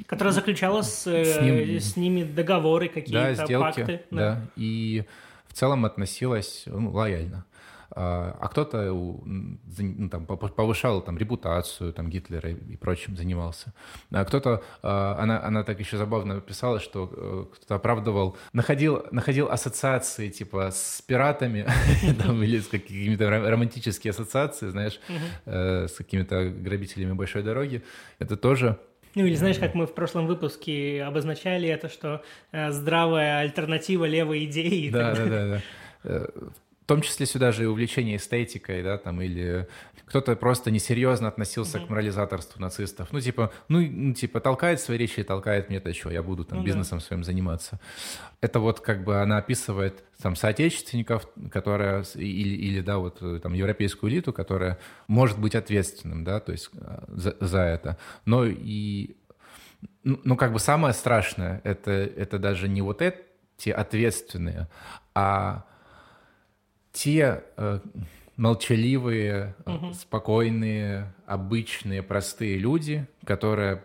Которая 0.07 0.33
заключала 0.33 0.83
с, 0.83 1.05
с, 1.09 1.41
ним, 1.41 1.55
э, 1.57 1.81
с 1.81 1.97
ними 1.97 2.23
договоры 2.23 2.87
какие-то, 2.87 3.35
да, 3.35 3.35
сделки, 3.35 3.81
пакты. 3.81 4.03
Да. 4.13 4.17
да, 4.17 4.47
и 4.55 5.03
в 5.49 5.55
целом 5.55 5.85
относилась 5.85 6.63
ну, 6.67 6.93
лояльно. 6.93 7.45
А 7.95 8.49
кто-то 8.49 8.93
ну, 8.93 10.09
там, 10.11 10.27
повышал 10.27 11.01
там, 11.01 11.17
репутацию 11.19 11.93
там, 11.93 12.11
Гитлера 12.11 12.51
и 12.51 12.77
прочим 12.77 13.17
занимался. 13.17 13.73
А 14.11 14.25
кто-то, 14.25 14.63
а, 14.83 15.17
она, 15.19 15.43
она 15.43 15.65
так 15.65 15.81
еще 15.81 15.97
забавно 15.97 16.41
писала, 16.41 16.81
что 16.81 17.11
э, 17.11 17.55
кто-то 17.55 17.75
оправдывал, 17.77 18.37
находил, 18.53 19.07
находил 19.11 19.49
ассоциации 19.51 20.29
типа 20.29 20.71
с 20.71 21.03
пиратами 21.07 21.67
там, 22.23 22.43
или 22.43 22.59
с 22.59 22.69
какими-то 22.69 23.31
романтические 23.31 24.11
ассоциации, 24.11 24.69
знаешь, 24.69 25.01
э, 25.47 25.87
с 25.89 25.95
какими-то 25.95 26.51
грабителями 26.51 27.13
большой 27.13 27.43
дороги. 27.43 27.83
Это 28.19 28.37
тоже 28.37 28.79
ну 29.15 29.25
или 29.25 29.35
знаешь, 29.35 29.59
как 29.59 29.75
мы 29.75 29.87
в 29.87 29.95
прошлом 29.95 30.27
выпуске 30.27 31.03
обозначали 31.03 31.69
это, 31.69 31.89
что 31.89 32.23
э, 32.53 32.71
здравая 32.71 33.41
альтернатива 33.41 34.05
левой 34.05 34.45
идеи. 34.45 34.91
Да, 34.91 35.15
да, 35.15 35.25
да, 35.25 35.63
да. 36.05 36.31
В 36.89 36.95
том 36.95 37.03
числе 37.03 37.27
сюда 37.27 37.53
же 37.53 37.65
и 37.65 37.67
увлечение 37.67 38.17
эстетикой, 38.17 38.83
да, 38.83 38.97
там, 38.97 39.21
или 39.21 39.69
кто-то 40.07 40.35
просто 40.37 40.71
несерьезно 40.71 41.29
относился 41.29 41.77
mm-hmm. 41.77 41.87
к 41.87 41.91
морализаторству 41.91 42.63
нацистов. 42.63 43.09
Ну, 43.13 43.21
типа, 43.21 43.53
ну, 43.69 43.87
ну, 43.87 44.15
типа, 44.15 44.41
толкает 44.41 44.81
свои 44.81 44.97
речи, 44.97 45.23
толкает 45.23 45.69
мне-то 45.69 45.93
что, 45.93 46.11
я 46.11 46.23
буду 46.23 46.47
там 46.47 46.61
ну, 46.61 46.65
бизнесом 46.65 47.01
да. 47.01 47.05
своим 47.05 47.25
заниматься. 47.25 47.79
Это 48.41 48.59
вот 48.59 48.81
как 48.81 49.05
бы 49.05 49.21
она 49.21 49.37
описывает 49.37 50.03
там 50.17 50.35
соотечественников, 50.35 51.29
которая, 51.51 52.07
или, 52.15 52.55
или, 52.55 52.81
да, 52.81 52.97
вот 52.97 53.21
там 53.43 53.53
европейскую 53.53 54.11
элиту, 54.11 54.33
которая 54.33 54.79
может 55.09 55.39
быть 55.39 55.55
ответственным, 55.55 56.25
да, 56.25 56.41
то 56.41 56.53
есть 56.53 56.71
а, 56.81 57.05
за, 57.09 57.37
за 57.39 57.61
это. 57.61 57.99
Но 58.25 58.47
и, 58.47 59.15
ну, 60.05 60.19
ну, 60.25 60.37
как 60.39 60.55
бы 60.55 60.59
самое 60.59 60.95
страшное, 60.95 61.61
это, 61.65 61.91
это 61.91 62.39
даже 62.39 62.67
не 62.67 62.81
вот 62.81 63.03
эти 63.03 63.69
ответственные, 63.69 64.69
а 65.15 65.67
те 66.99 67.45
э, 67.57 67.79
молчаливые, 68.37 69.55
угу. 69.67 69.93
спокойные, 69.93 71.15
обычные, 71.27 72.03
простые 72.03 72.59
люди, 72.59 73.07
которые 73.25 73.85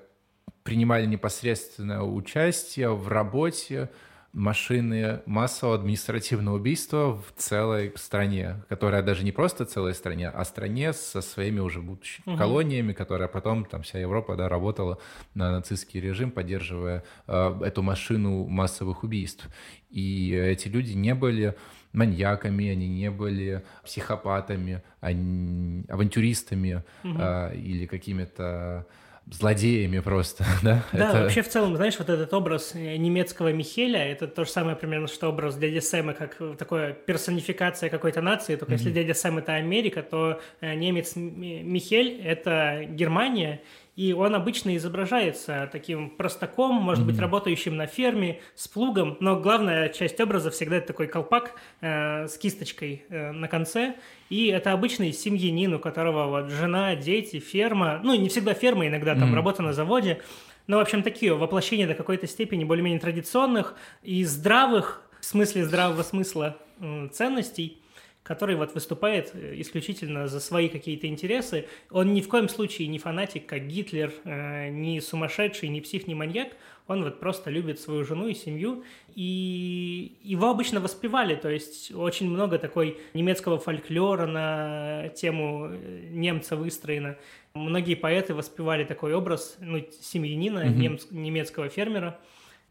принимали 0.63 1.05
непосредственное 1.05 2.01
участие 2.01 2.89
в 2.89 3.07
работе 3.07 3.91
машины 4.31 5.21
массового 5.27 5.75
административного 5.75 6.55
убийства 6.55 7.21
в 7.21 7.39
целой 7.39 7.93
стране, 7.97 8.63
которая 8.67 9.03
даже 9.03 9.23
не 9.23 9.31
просто 9.31 9.65
целой 9.65 9.93
стране, 9.93 10.29
а 10.29 10.43
стране 10.43 10.91
со 10.91 11.21
своими 11.21 11.59
уже 11.59 11.81
будущими 11.81 12.23
угу. 12.25 12.37
колониями, 12.37 12.93
которая 12.93 13.27
потом, 13.27 13.63
там 13.65 13.83
вся 13.83 13.99
Европа, 13.99 14.35
да, 14.35 14.49
работала 14.49 14.97
на 15.35 15.51
нацистский 15.51 15.99
режим, 15.99 16.31
поддерживая 16.31 17.03
э, 17.27 17.59
эту 17.63 17.83
машину 17.83 18.47
массовых 18.47 19.03
убийств. 19.03 19.47
И 19.91 20.31
эти 20.31 20.67
люди 20.67 20.93
не 20.93 21.13
были 21.13 21.55
маньяками, 21.93 22.69
они 22.69 22.89
не 22.89 23.09
были 23.09 23.63
психопатами, 23.83 24.81
они, 24.99 25.85
авантюристами 25.87 26.83
угу. 27.03 27.15
а, 27.19 27.53
или 27.53 27.85
какими-то 27.85 28.85
злодеями 29.31 29.99
просто, 29.99 30.45
да? 30.63 30.83
Да, 30.91 31.09
это... 31.09 31.21
вообще 31.21 31.41
в 31.41 31.49
целом, 31.49 31.75
знаешь, 31.75 31.97
вот 31.97 32.09
этот 32.09 32.33
образ 32.33 32.73
немецкого 32.73 33.53
Михеля, 33.53 34.05
это 34.05 34.27
то 34.27 34.43
же 34.43 34.51
самое 34.51 34.75
примерно, 34.75 35.07
что 35.07 35.29
образ 35.29 35.55
дяди 35.55 35.79
Сэма, 35.79 36.13
как 36.13 36.37
такое 36.57 36.93
персонификация 36.93 37.89
какой-то 37.89 38.21
нации, 38.21 38.55
только 38.55 38.73
mm-hmm. 38.73 38.77
если 38.77 38.91
дядя 38.91 39.13
Сэм 39.13 39.37
это 39.37 39.53
Америка, 39.53 40.03
то 40.03 40.41
э, 40.61 40.73
немец 40.75 41.15
Михель 41.15 42.19
это 42.21 42.83
Германия, 42.89 43.61
и 43.95 44.11
он 44.13 44.33
обычно 44.33 44.75
изображается 44.75 45.69
таким 45.71 46.09
простаком, 46.09 46.75
может 46.75 47.03
mm-hmm. 47.03 47.07
быть, 47.07 47.19
работающим 47.19 47.77
на 47.77 47.85
ферме, 47.85 48.39
с 48.55 48.67
плугом, 48.67 49.17
но 49.19 49.39
главная 49.39 49.89
часть 49.89 50.19
образа 50.19 50.49
всегда 50.49 50.77
это 50.77 50.87
такой 50.87 51.07
колпак 51.07 51.53
э, 51.81 52.27
с 52.27 52.37
кисточкой 52.37 53.03
э, 53.09 53.31
на 53.31 53.47
конце, 53.47 53.95
и 54.29 54.47
это 54.47 54.71
обычный 54.71 55.13
семьянин, 55.13 55.75
у 55.75 55.79
которого 55.79 56.27
вот 56.27 56.49
жена, 56.49 56.95
дети, 56.95 57.39
ферма, 57.39 58.01
ну, 58.03 58.15
не 58.15 58.29
всегда 58.29 58.53
ферма, 58.53 58.87
иногда 58.87 59.13
там 59.13 59.31
mm-hmm. 59.31 59.35
работа 59.35 59.61
на 59.61 59.73
заводе, 59.73 60.21
но, 60.65 60.77
в 60.77 60.81
общем, 60.81 61.03
такие 61.03 61.35
воплощения 61.35 61.87
до 61.87 61.93
какой-то 61.93 62.25
степени 62.25 62.63
более-менее 62.63 62.99
традиционных 62.99 63.75
и 64.01 64.23
здравых, 64.23 65.03
в 65.19 65.25
смысле 65.25 65.65
здравого 65.65 66.01
смысла 66.01 66.57
э, 66.79 67.09
ценностей– 67.11 67.77
который 68.23 68.55
вот 68.55 68.73
выступает 68.73 69.31
э, 69.33 69.53
исключительно 69.57 70.27
за 70.27 70.39
свои 70.39 70.69
какие-то 70.69 71.07
интересы. 71.07 71.67
Он 71.91 72.13
ни 72.13 72.21
в 72.21 72.29
коем 72.29 72.49
случае 72.49 72.87
не 72.87 72.97
фанатик, 72.97 73.45
как 73.45 73.67
Гитлер, 73.67 74.13
э, 74.23 74.69
не 74.69 75.01
сумасшедший, 75.01 75.69
не 75.69 75.81
псих, 75.81 76.07
не 76.07 76.15
маньяк. 76.15 76.53
Он 76.87 77.03
вот 77.03 77.19
просто 77.19 77.49
любит 77.49 77.79
свою 77.79 78.03
жену 78.03 78.27
и 78.27 78.33
семью. 78.33 78.83
И 79.15 80.17
его 80.23 80.49
обычно 80.49 80.79
воспевали, 80.79 81.35
то 81.35 81.49
есть 81.49 81.93
очень 81.93 82.29
много 82.29 82.57
такой 82.57 82.97
немецкого 83.13 83.59
фольклора 83.59 84.25
на 84.25 85.09
тему 85.09 85.67
э, 85.69 86.07
немца 86.11 86.55
выстроено. 86.55 87.17
Многие 87.53 87.95
поэты 87.95 88.33
воспевали 88.33 88.85
такой 88.85 89.13
образ 89.13 89.57
ну, 89.59 89.85
семьянина, 90.01 90.59
mm-hmm. 90.59 90.75
немц, 90.75 91.05
немецкого 91.11 91.69
фермера. 91.69 92.19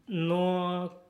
Но 0.07 1.02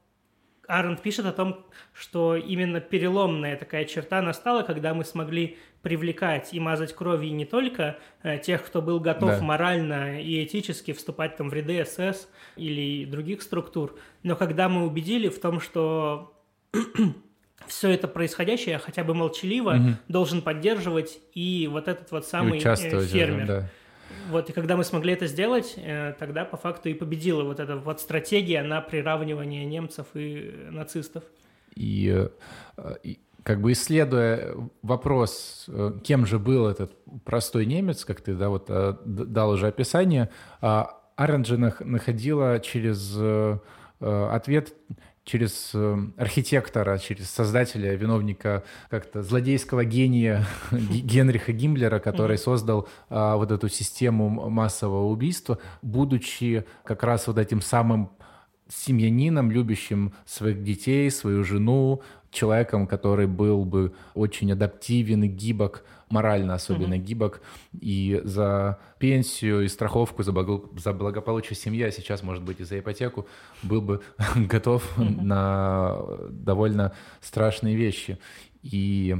Арент 0.68 1.02
пишет 1.02 1.26
о 1.26 1.34
том, 1.34 1.66
что 1.94 2.36
именно 2.36 2.80
переломная 2.80 3.58
такая 3.58 3.86
черта 3.86 4.22
настала, 4.22 4.64
когда 4.64 4.94
мы 4.94 5.04
смогли 5.04 5.58
привлекать 5.82 6.54
и 6.54 6.60
мазать 6.60 6.94
кровью 6.94 7.36
не 7.36 7.46
только 7.46 7.98
э, 8.24 8.38
тех, 8.40 8.66
кто 8.66 8.82
был 8.82 9.00
готов 9.02 9.32
да. 9.32 9.42
морально 9.42 10.22
и 10.22 10.44
этически 10.44 10.94
вступать 10.94 11.36
там 11.36 11.50
в 11.50 11.54
ряды 11.54 11.84
СС 11.84 12.30
или 12.56 13.06
других 13.06 13.42
структур, 13.42 13.98
но 14.24 14.36
когда 14.36 14.70
мы 14.70 14.86
убедили 14.86 15.28
в 15.28 15.40
том, 15.42 15.60
что 15.60 16.34
все 17.68 17.90
это 17.90 18.08
происходящее 18.08 18.78
хотя 18.78 19.04
бы 19.04 19.14
молчаливо 19.14 19.76
угу. 19.76 19.90
должен 20.08 20.42
поддерживать 20.42 21.20
и 21.34 21.68
вот 21.70 21.90
этот 21.90 22.12
вот 22.12 22.26
самый 22.26 22.60
э, 22.60 23.06
фермер. 23.06 23.48
Да. 23.48 23.70
Вот, 24.30 24.50
и 24.50 24.54
когда 24.54 24.76
мы 24.76 24.84
смогли 24.84 25.14
это 25.14 25.28
сделать, 25.28 25.74
э, 25.78 26.14
тогда 26.20 26.46
по 26.46 26.58
факту 26.58 26.90
и 26.90 26.94
победила 26.94 27.44
вот 27.44 27.60
эта 27.60 27.76
вот 27.76 28.00
стратегия 28.00 28.64
на 28.64 28.82
приравнивание 28.82 29.66
немцев 29.66 30.08
и 30.14 30.68
нацистов. 30.72 31.24
И, 31.76 32.28
э, 32.78 32.96
и 33.04 33.20
как 33.44 33.62
бы 33.62 33.72
исследуя 33.72 34.56
вопрос, 34.82 35.66
э, 35.68 35.94
кем 36.04 36.26
же 36.26 36.40
был 36.40 36.68
этот 36.68 36.92
простой 37.26 37.66
немец, 37.66 38.06
как 38.06 38.22
ты 38.22 38.34
да, 38.34 38.50
вот, 38.50 38.70
дал 39.06 39.50
уже 39.52 39.68
описание, 39.68 40.30
а 40.62 41.00
Аренджи 41.16 41.58
находила 41.58 42.60
через 42.60 43.18
ответ 44.00 44.74
через 45.26 45.72
э, 45.74 45.98
архитектора, 46.18 46.98
через 46.98 47.30
создателя, 47.30 47.96
виновника 47.96 48.64
как-то 48.90 49.24
злодейского 49.24 49.86
гения 49.86 50.46
Генриха 50.72 51.54
Гиммлера, 51.54 52.00
который 52.00 52.38
создал 52.38 52.88
а, 53.10 53.38
вот 53.38 53.52
эту 53.52 53.70
систему 53.70 54.30
массового 54.50 55.10
убийства, 55.10 55.60
будучи 55.82 56.66
как 56.84 57.04
раз 57.04 57.28
вот 57.28 57.38
этим 57.38 57.62
самым 57.62 58.12
семьянином, 58.68 59.52
любящим 59.52 60.14
своих 60.26 60.64
детей, 60.64 61.10
свою 61.10 61.44
жену, 61.44 62.02
человеком, 62.32 62.88
который 62.88 63.28
был 63.28 63.64
бы 63.64 63.94
очень 64.16 64.52
адаптивен 64.52 65.24
и 65.24 65.28
гибок, 65.28 65.86
морально 66.14 66.54
особенно 66.54 66.94
mm-hmm. 66.94 67.10
гибок, 67.10 67.42
и 67.82 68.22
за 68.24 68.78
пенсию 69.00 69.66
и 69.66 69.68
страховку, 69.68 70.22
за, 70.24 70.32
благо, 70.32 70.62
за 70.78 70.94
благополучие 70.94 71.58
семьи, 71.58 71.82
а 71.82 71.92
сейчас, 71.92 72.22
может 72.22 72.44
быть, 72.44 72.60
и 72.60 72.64
за 72.64 72.80
ипотеку, 72.80 73.26
был 73.64 73.82
бы 73.82 74.02
готов 74.36 74.84
mm-hmm. 74.98 75.22
на 75.22 75.98
довольно 76.30 76.94
страшные 77.20 77.76
вещи. 77.76 78.20
И 78.64 79.16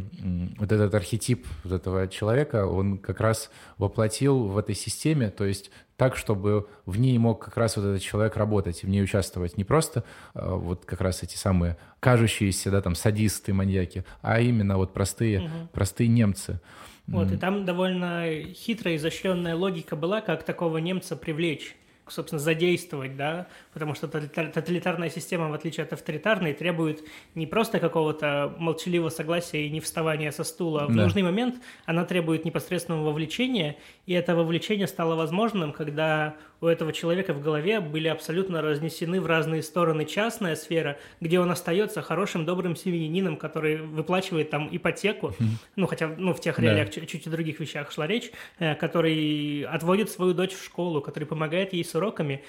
вот 0.58 0.72
этот 0.72 0.96
архетип 0.96 1.46
вот 1.66 1.74
этого 1.74 2.08
человека, 2.08 2.66
он 2.66 2.98
как 2.98 3.20
раз 3.20 3.52
воплотил 3.78 4.46
в 4.46 4.58
этой 4.58 4.74
системе, 4.74 5.30
то 5.30 5.44
есть 5.44 5.70
так, 5.98 6.16
чтобы 6.16 6.68
в 6.86 6.98
ней 6.98 7.18
мог 7.18 7.44
как 7.44 7.58
раз 7.58 7.76
вот 7.76 7.84
этот 7.86 8.02
человек 8.02 8.38
работать 8.38 8.84
и 8.84 8.86
в 8.86 8.90
ней 8.90 9.04
участвовать. 9.04 9.58
Не 9.58 9.66
просто 9.66 10.06
а, 10.34 10.56
вот 10.56 10.86
как 10.86 11.02
раз 11.02 11.24
эти 11.24 11.36
самые 11.36 11.78
кажущиеся, 12.00 12.72
да, 12.72 12.82
там, 12.82 12.96
садисты, 12.96 13.54
маньяки, 13.54 14.06
а 14.22 14.40
именно 14.40 14.78
вот 14.78 14.94
простые, 14.94 15.42
угу. 15.42 15.50
простые 15.74 16.08
немцы. 16.08 16.62
Вот, 17.06 17.30
и 17.34 17.38
там 17.38 17.66
довольно 17.66 18.26
хитрая, 18.54 18.96
изощренная 18.96 19.58
логика 19.58 19.98
была, 19.98 20.22
как 20.22 20.44
такого 20.44 20.78
немца 20.78 21.18
привлечь 21.18 21.76
собственно, 22.08 22.40
задействовать, 22.40 23.16
да, 23.16 23.48
потому 23.74 23.96
что 23.96 24.08
тоталитарная 24.08 25.10
система, 25.10 25.50
в 25.50 25.54
отличие 25.54 25.86
от 25.86 25.94
авторитарной, 25.94 26.54
требует 26.54 27.04
не 27.36 27.48
просто 27.48 27.80
какого-то 27.80 28.56
молчаливого 28.58 29.10
согласия 29.10 29.66
и 29.66 29.70
не 29.70 29.80
вставания 29.80 30.32
со 30.32 30.44
стула. 30.44 30.86
В 30.88 30.96
да. 30.96 31.04
нужный 31.04 31.24
момент 31.24 31.56
она 31.86 32.06
требует 32.06 32.46
непосредственного 32.46 33.06
вовлечения, 33.06 33.78
и 34.06 34.14
это 34.14 34.36
вовлечение 34.36 34.88
стало 34.88 35.16
возможным, 35.16 35.72
когда 35.72 36.36
у 36.64 36.68
этого 36.68 36.94
человека 36.94 37.34
в 37.34 37.42
голове 37.42 37.82
были 37.82 38.08
абсолютно 38.08 38.62
разнесены 38.62 39.20
в 39.20 39.26
разные 39.26 39.62
стороны 39.62 40.06
частная 40.06 40.56
сфера, 40.56 40.98
где 41.20 41.40
он 41.40 41.52
остается 41.52 42.02
хорошим, 42.02 42.46
добрым 42.46 42.78
семьянином, 42.78 43.36
который 43.36 43.78
выплачивает 43.78 44.50
там 44.50 44.70
ипотеку, 44.72 45.34
ну, 45.76 45.88
хотя, 45.88 46.08
ну, 46.08 46.34
в 46.34 46.40
тех 46.40 46.60
реалиях 46.60 46.88
да. 46.88 46.94
чуть-чуть 46.94 47.28
о 47.28 47.32
других 47.32 47.60
вещах 47.60 47.92
шла 47.92 48.08
речь, 48.08 48.32
э, 48.60 48.76
который 48.76 49.64
отводит 49.64 50.10
свою 50.10 50.34
дочь 50.34 50.54
в 50.54 50.64
школу, 50.64 51.02
который 51.02 51.26
помогает 51.26 51.74
ей 51.74 51.84
с 51.84 51.96
уроками, 51.96 52.44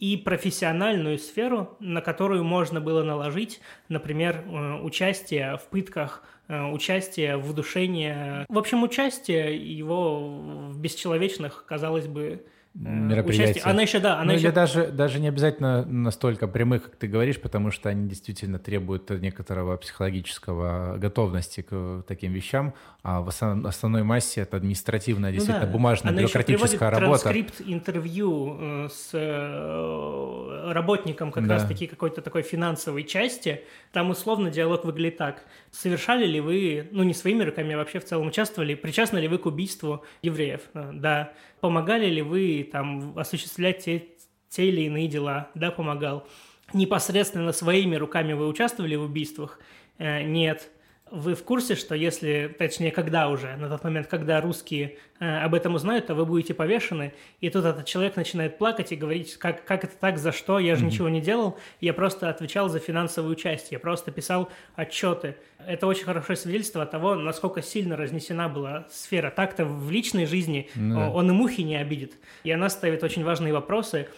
и 0.00 0.16
профессиональную 0.16 1.18
сферу, 1.18 1.76
на 1.78 2.00
которую 2.00 2.42
можно 2.42 2.80
было 2.80 3.04
наложить, 3.04 3.60
например, 3.88 4.42
э, 4.46 4.80
участие 4.80 5.58
в 5.58 5.68
пытках, 5.68 6.24
э, 6.48 6.64
участие 6.64 7.36
в 7.36 7.48
удушении, 7.48 8.46
в 8.52 8.58
общем, 8.58 8.82
участие 8.82 9.56
его 9.56 10.68
в 10.70 10.80
бесчеловечных, 10.80 11.64
казалось 11.68 12.08
бы, 12.08 12.44
Э, 12.72 12.88
мероприятия. 12.88 13.62
Она 13.64 13.82
еще, 13.82 13.98
да, 13.98 14.14
она 14.14 14.26
ну, 14.26 14.32
еще... 14.32 14.44
Или 14.44 14.54
даже, 14.54 14.86
даже 14.86 15.18
не 15.18 15.26
обязательно 15.26 15.84
настолько 15.84 16.46
прямых, 16.46 16.84
как 16.84 16.96
ты 16.96 17.08
говоришь, 17.08 17.40
потому 17.40 17.72
что 17.72 17.88
они 17.88 18.08
действительно 18.08 18.60
требуют 18.60 19.10
некоторого 19.10 19.76
психологического 19.76 20.96
готовности 20.98 21.62
к 21.62 22.04
таким 22.06 22.32
вещам, 22.32 22.74
а 23.02 23.22
в 23.22 23.28
основной 23.28 24.04
массе 24.04 24.42
это 24.42 24.58
административная, 24.58 25.32
действительно, 25.32 25.66
ну, 25.66 25.66
да. 25.66 25.72
бумажная, 25.72 26.12
она 26.12 26.20
бюрократическая 26.20 26.90
работа. 26.90 27.22
транскрипт 27.22 27.60
интервью 27.66 28.56
э, 28.60 28.88
с 28.88 29.10
э, 29.14 30.72
работником 30.72 31.32
как 31.32 31.48
да. 31.48 31.54
раз-таки 31.54 31.88
какой-то 31.88 32.22
такой 32.22 32.42
финансовой 32.42 33.02
части. 33.02 33.62
Там 33.92 34.10
условно 34.10 34.48
диалог 34.50 34.84
выглядит 34.84 35.16
так. 35.16 35.42
Совершали 35.70 36.26
ли 36.26 36.40
вы, 36.40 36.88
ну 36.90 37.04
не 37.04 37.14
своими 37.14 37.44
руками, 37.44 37.74
а 37.74 37.78
вообще 37.78 38.00
в 38.00 38.04
целом 38.04 38.26
участвовали, 38.26 38.74
причастны 38.74 39.18
ли 39.18 39.28
вы 39.28 39.38
к 39.38 39.46
убийству 39.46 40.04
евреев? 40.22 40.62
Да 40.74 41.32
помогали 41.60 42.06
ли 42.06 42.22
вы 42.22 42.68
там 42.70 43.16
осуществлять 43.16 43.84
те, 43.84 44.08
те 44.48 44.66
или 44.66 44.82
иные 44.82 45.06
дела? 45.06 45.50
Да, 45.54 45.70
помогал. 45.70 46.26
Непосредственно 46.72 47.52
своими 47.52 47.96
руками 47.96 48.32
вы 48.32 48.48
участвовали 48.48 48.96
в 48.96 49.02
убийствах? 49.02 49.60
Э, 49.98 50.22
нет. 50.22 50.70
Вы 51.10 51.34
в 51.34 51.42
курсе, 51.42 51.74
что 51.74 51.94
если, 51.94 52.54
точнее, 52.56 52.92
когда 52.92 53.28
уже, 53.28 53.56
на 53.56 53.68
тот 53.68 53.82
момент, 53.82 54.06
когда 54.06 54.40
русские 54.40 54.96
э, 55.18 55.38
об 55.42 55.54
этом 55.54 55.74
узнают, 55.74 56.06
то 56.06 56.14
вы 56.14 56.24
будете 56.24 56.54
повешены, 56.54 57.12
и 57.40 57.50
тут 57.50 57.64
этот 57.64 57.84
человек 57.84 58.14
начинает 58.14 58.58
плакать 58.58 58.92
и 58.92 58.96
говорить, 58.96 59.36
как, 59.36 59.64
как 59.64 59.82
это 59.82 59.96
так, 59.96 60.18
за 60.18 60.30
что, 60.30 60.60
я 60.60 60.76
же 60.76 60.84
mm-hmm. 60.84 60.86
ничего 60.86 61.08
не 61.08 61.20
делал, 61.20 61.58
я 61.80 61.92
просто 61.94 62.28
отвечал 62.28 62.68
за 62.68 62.78
финансовую 62.78 63.34
часть, 63.34 63.72
я 63.72 63.80
просто 63.80 64.12
писал 64.12 64.50
отчеты. 64.76 65.36
Это 65.66 65.86
очень 65.88 66.04
хорошее 66.04 66.36
свидетельство 66.36 66.86
того, 66.86 67.16
насколько 67.16 67.60
сильно 67.60 67.96
разнесена 67.96 68.48
была 68.48 68.86
сфера. 68.90 69.30
Так-то 69.30 69.64
в 69.64 69.90
личной 69.90 70.26
жизни 70.26 70.70
mm-hmm. 70.74 71.10
он 71.10 71.28
и 71.28 71.32
мухи 71.32 71.62
не 71.62 71.76
обидит, 71.76 72.14
и 72.44 72.50
она 72.52 72.68
ставит 72.68 73.02
очень 73.02 73.24
важные 73.24 73.52
вопросы, 73.52 74.08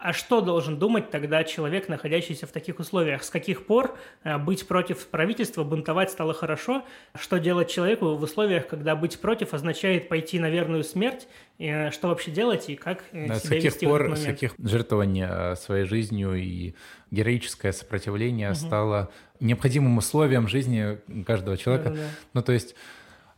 а 0.00 0.14
что 0.14 0.40
должен 0.40 0.78
думать 0.78 1.10
тогда 1.10 1.44
человек, 1.44 1.88
находящийся 1.88 2.46
в 2.46 2.52
таких 2.52 2.78
условиях? 2.78 3.22
С 3.22 3.28
каких 3.28 3.66
пор 3.66 3.98
э, 4.24 4.38
быть 4.38 4.66
против 4.66 5.06
правительства, 5.06 5.62
бунтовать 5.62 6.10
стало 6.10 6.32
хорошо? 6.32 6.86
Что 7.14 7.38
делать 7.38 7.68
человеку 7.68 8.16
в 8.16 8.22
условиях, 8.22 8.66
когда 8.66 8.96
быть 8.96 9.20
против 9.20 9.52
означает 9.52 10.08
пойти 10.08 10.38
на 10.38 10.48
верную 10.48 10.84
смерть? 10.84 11.28
И 11.58 11.90
что 11.92 12.08
вообще 12.08 12.30
делать 12.30 12.70
и 12.70 12.76
как 12.76 13.04
э, 13.12 13.28
да, 13.28 13.34
себя 13.34 13.38
с 13.38 13.42
каких 13.42 13.64
вести 13.64 13.86
пор, 13.86 13.92
в 13.92 14.04
этот 14.06 14.18
момент? 14.18 14.38
С 14.38 14.40
каких 14.40 14.54
жертвование 14.58 15.56
своей 15.56 15.84
жизнью 15.84 16.34
и 16.34 16.74
героическое 17.10 17.72
сопротивление 17.72 18.52
угу. 18.52 18.56
стало 18.56 19.10
необходимым 19.38 19.98
условием 19.98 20.48
жизни 20.48 20.98
каждого 21.26 21.58
человека? 21.58 21.90
Да, 21.90 21.96
да. 21.96 22.08
Ну, 22.32 22.42
то 22.42 22.52
есть 22.52 22.74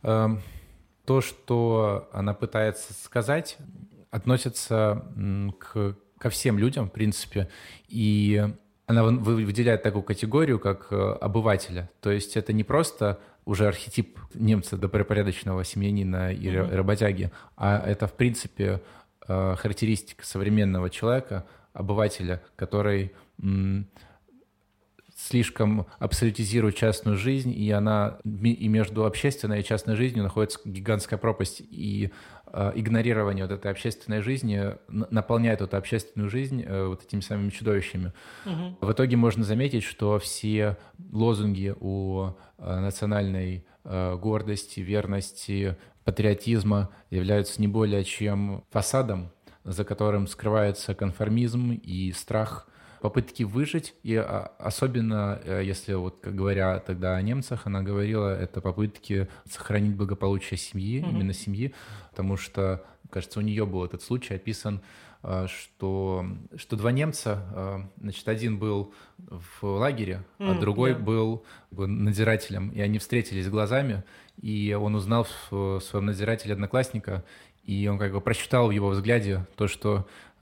э, 0.03 0.27
то, 1.03 1.19
что 1.19 2.09
она 2.13 2.33
пытается 2.33 2.93
сказать, 2.93 3.57
относится 4.11 5.03
к 5.59 5.97
ко 6.23 6.29
всем 6.29 6.57
людям, 6.57 6.87
в 6.87 6.93
принципе, 6.93 7.49
и 7.89 8.47
она 8.85 9.03
выделяет 9.03 9.83
такую 9.83 10.03
категорию, 10.03 10.57
как 10.57 10.87
э, 10.89 10.95
обывателя. 10.95 11.89
То 11.99 12.11
есть 12.11 12.37
это 12.37 12.53
не 12.53 12.63
просто 12.63 13.19
уже 13.43 13.67
архетип 13.67 14.17
немца 14.33 14.77
добропорядочного 14.77 15.65
семьянина 15.65 16.31
и 16.31 16.47
mm-hmm. 16.47 16.75
работяги, 16.75 17.31
а 17.57 17.77
это, 17.85 18.07
в 18.07 18.13
принципе, 18.13 18.81
э, 19.27 19.55
характеристика 19.57 20.25
современного 20.25 20.89
человека, 20.89 21.45
обывателя, 21.73 22.41
который 22.55 23.11
слишком 25.23 25.87
абсолютизирует 25.99 26.75
частную 26.75 27.17
жизнь, 27.17 27.51
и 27.51 27.71
она 27.71 28.17
и 28.23 28.67
между 28.67 29.05
общественной 29.05 29.61
и 29.61 29.63
частной 29.63 29.95
жизнью 29.95 30.23
находится 30.23 30.59
гигантская 30.65 31.17
пропасть. 31.17 31.61
И 31.61 32.11
Э, 32.55 32.71
игнорирование 32.75 33.45
вот 33.45 33.51
этой 33.51 33.71
общественной 33.71 34.21
жизни 34.21 34.75
наполняет 34.87 35.61
эту 35.61 35.75
общественную 35.75 36.29
жизнь 36.29 36.61
э, 36.63 36.85
вот 36.85 37.03
этими 37.03 37.21
самыми 37.21 37.49
чудовищами. 37.49 38.13
Угу. 38.45 38.77
В 38.79 38.91
итоге 38.91 39.17
можно 39.17 39.43
заметить, 39.43 39.81
что 39.81 40.19
все 40.19 40.77
лозунги 41.11 41.73
у 41.79 42.27
э, 42.59 42.79
национальной 42.79 43.65
гордости, 43.85 44.79
верности, 44.79 45.75
патриотизма 46.05 46.89
являются 47.09 47.59
не 47.59 47.67
более 47.67 48.05
чем 48.05 48.63
фасадом, 48.71 49.33
за 49.65 49.83
которым 49.83 50.27
скрывается 50.27 50.95
конформизм 50.95 51.73
и 51.73 52.13
страх 52.13 52.69
попытки 53.03 53.43
выжить, 53.43 53.95
и 54.01 54.15
а, 54.15 54.53
особенно, 54.59 55.37
если 55.45 55.93
вот, 55.93 56.21
как 56.21 56.35
говоря 56.35 56.79
тогда 56.79 57.17
о 57.17 57.21
немцах, 57.21 57.67
она 57.67 57.81
говорила, 57.81 58.33
это 58.33 58.61
попытки 58.61 59.27
сохранить 59.43 59.93
благополучие 59.97 60.57
семьи, 60.57 61.01
mm 61.01 61.09
именно 61.09 61.33
семьи, 61.33 61.73
потому 62.11 62.37
что, 62.37 62.85
кажется, 63.09 63.39
у 63.39 63.41
нее 63.41 63.65
был 63.65 63.83
этот 63.83 64.03
случай 64.03 64.35
описан, 64.35 64.81
э, 65.21 65.47
что, 65.49 66.25
что 66.55 66.77
два 66.77 66.93
немца, 66.93 67.43
э, 67.53 67.79
значит, 67.99 68.25
один 68.29 68.57
был 68.57 68.93
в 69.17 69.63
лагере, 69.65 70.23
mm, 70.39 70.51
а 70.51 70.59
другой 70.61 70.91
yeah. 70.91 70.99
был 70.99 71.45
надзирателем, 71.71 72.69
и 72.69 72.79
они 72.79 72.99
встретились 72.99 73.49
глазами, 73.49 74.05
и 74.41 74.77
он 74.79 74.95
узнал 74.95 75.27
в 75.51 75.81
своем 75.81 76.05
надзирателе 76.05 76.53
одноклассника, 76.53 77.25
и 77.63 77.87
он 77.87 77.97
как 77.97 78.11
бы 78.11 78.21
прочитал 78.21 78.67
в 78.67 78.71
его 78.71 78.89
взгляде 78.89 79.45
то, 79.55 79.67
что 79.67 79.97
э, 79.97 80.32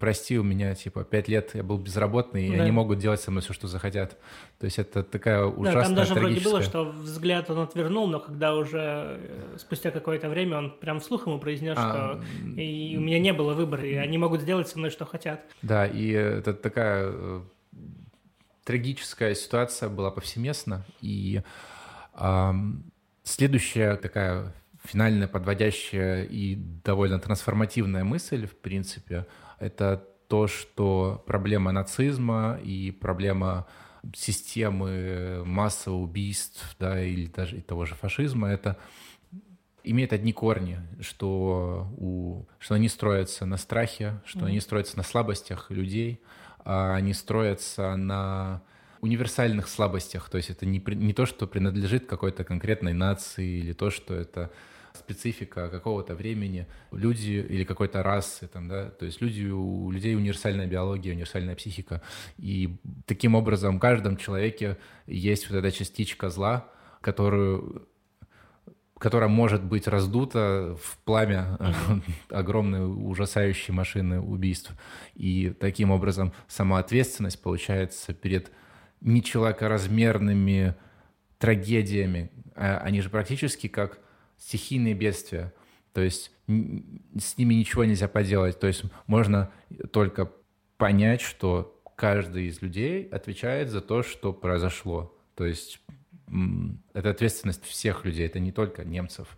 прости, 0.00 0.38
у 0.38 0.42
меня 0.42 0.74
типа 0.74 1.02
пять 1.04 1.28
лет 1.28 1.54
я 1.54 1.62
был 1.62 1.78
безработный, 1.78 2.48
да. 2.48 2.56
и 2.56 2.58
они 2.58 2.70
могут 2.70 2.98
делать 2.98 3.20
со 3.20 3.30
мной 3.30 3.42
все, 3.42 3.54
что 3.54 3.68
захотят. 3.68 4.18
То 4.58 4.66
есть 4.66 4.78
это 4.78 5.02
такая 5.02 5.44
ужасная, 5.44 5.74
да, 5.74 5.84
там 5.84 5.94
даже 5.94 6.14
трагическая... 6.14 6.50
вроде 6.50 6.50
было, 6.50 6.62
что 6.62 6.84
взгляд 6.90 7.50
он 7.50 7.60
отвернул, 7.60 8.06
но 8.06 8.20
когда 8.20 8.54
уже 8.54 9.18
э, 9.20 9.56
спустя 9.58 9.90
какое-то 9.90 10.28
время 10.28 10.58
он 10.58 10.70
прям 10.78 11.00
вслух 11.00 11.26
ему 11.26 11.38
произнес, 11.38 11.76
а... 11.78 12.20
что 12.22 12.60
и 12.60 12.96
у 12.98 13.00
меня 13.00 13.18
не 13.18 13.32
было 13.32 13.54
выбора, 13.54 13.84
и 13.86 13.94
они 13.94 14.18
могут 14.18 14.42
сделать 14.42 14.68
со 14.68 14.78
мной, 14.78 14.90
что 14.90 15.06
хотят. 15.06 15.40
Да, 15.62 15.86
и 15.86 16.10
это 16.10 16.52
такая 16.52 17.06
э, 17.06 17.40
трагическая 18.64 19.34
ситуация 19.34 19.88
была 19.88 20.10
повсеместно, 20.10 20.84
и 21.00 21.40
э, 22.14 22.52
следующая 23.22 23.96
такая 23.96 24.52
финальная 24.84 25.28
подводящая 25.28 26.24
и 26.24 26.56
довольно 26.84 27.18
трансформативная 27.18 28.04
мысль, 28.04 28.46
в 28.46 28.56
принципе, 28.56 29.26
это 29.58 30.06
то, 30.28 30.46
что 30.46 31.22
проблема 31.26 31.72
нацизма 31.72 32.58
и 32.62 32.90
проблема 32.90 33.66
системы 34.14 35.42
массовых 35.44 36.10
убийств, 36.10 36.76
да, 36.78 37.02
или 37.02 37.26
даже 37.26 37.58
и 37.58 37.60
того 37.60 37.86
же 37.86 37.94
фашизма, 37.94 38.48
это 38.48 38.76
имеет 39.82 40.12
одни 40.12 40.32
корни, 40.32 40.78
что, 41.00 41.88
у, 41.96 42.46
что 42.58 42.74
они 42.74 42.88
строятся 42.88 43.46
на 43.46 43.56
страхе, 43.56 44.20
что 44.24 44.40
mm-hmm. 44.40 44.46
они 44.46 44.60
строятся 44.60 44.96
на 44.96 45.02
слабостях 45.02 45.70
людей, 45.70 46.20
а 46.64 46.94
они 46.94 47.12
строятся 47.12 47.94
на 47.96 48.62
универсальных 49.00 49.68
слабостях. 49.68 50.30
То 50.30 50.38
есть 50.38 50.48
это 50.50 50.64
не, 50.64 50.82
не 50.86 51.12
то, 51.12 51.26
что 51.26 51.46
принадлежит 51.46 52.06
какой-то 52.06 52.44
конкретной 52.44 52.94
нации 52.94 53.58
или 53.58 53.72
то, 53.74 53.90
что 53.90 54.14
это 54.14 54.50
специфика 54.96 55.68
какого-то 55.68 56.14
времени, 56.14 56.66
люди 56.92 57.32
или 57.48 57.64
какой-то 57.64 58.02
расы, 58.02 58.46
там, 58.46 58.68
да, 58.68 58.90
то 58.90 59.04
есть 59.04 59.20
люди, 59.20 59.44
у 59.46 59.90
людей 59.90 60.16
универсальная 60.16 60.66
биология, 60.66 61.12
универсальная 61.12 61.56
психика, 61.56 62.00
и 62.38 62.76
таким 63.06 63.34
образом 63.34 63.76
в 63.76 63.80
каждом 63.80 64.16
человеке 64.16 64.78
есть 65.06 65.50
вот 65.50 65.56
эта 65.56 65.72
частичка 65.72 66.30
зла, 66.30 66.68
которую 67.00 67.88
которая 68.96 69.28
может 69.28 69.62
быть 69.62 69.86
раздута 69.86 70.78
в 70.80 70.96
пламя 71.04 71.58
огромной 72.30 72.86
ужасающей 72.86 73.74
машины 73.74 74.20
убийств. 74.20 74.72
И 75.14 75.52
таким 75.60 75.90
образом 75.90 76.32
сама 76.46 76.78
ответственность 76.78 77.42
получается 77.42 78.14
перед 78.14 78.50
нечеловекоразмерными 79.02 80.74
трагедиями. 81.38 82.30
А 82.54 82.78
они 82.78 83.02
же 83.02 83.10
практически 83.10 83.66
как 83.66 83.98
стихийные 84.44 84.94
бедствия. 84.94 85.54
То 85.94 86.02
есть 86.02 86.30
с 86.46 87.38
ними 87.38 87.54
ничего 87.54 87.84
нельзя 87.84 88.08
поделать. 88.08 88.60
То 88.60 88.66
есть 88.66 88.84
можно 89.06 89.50
только 89.90 90.30
понять, 90.76 91.22
что 91.22 91.80
каждый 91.96 92.48
из 92.48 92.60
людей 92.60 93.08
отвечает 93.08 93.70
за 93.70 93.80
то, 93.80 94.02
что 94.02 94.32
произошло. 94.34 95.16
То 95.34 95.46
есть 95.46 95.80
это 96.92 97.10
ответственность 97.10 97.64
всех 97.64 98.04
людей, 98.04 98.26
это 98.26 98.38
не 98.38 98.52
только 98.52 98.84
немцев. 98.84 99.28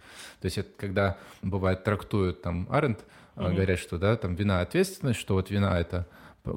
То 0.40 0.46
есть 0.46 0.58
это 0.58 0.70
когда 0.76 1.18
бывает 1.42 1.84
трактуют 1.84 2.42
там 2.42 2.66
Аренд, 2.70 3.04
угу. 3.36 3.44
говорят, 3.44 3.78
что 3.78 3.98
да, 3.98 4.16
там 4.16 4.34
вина 4.34 4.60
ответственность, 4.60 5.20
что 5.20 5.34
вот 5.34 5.50
вина 5.50 5.78
это 5.78 6.08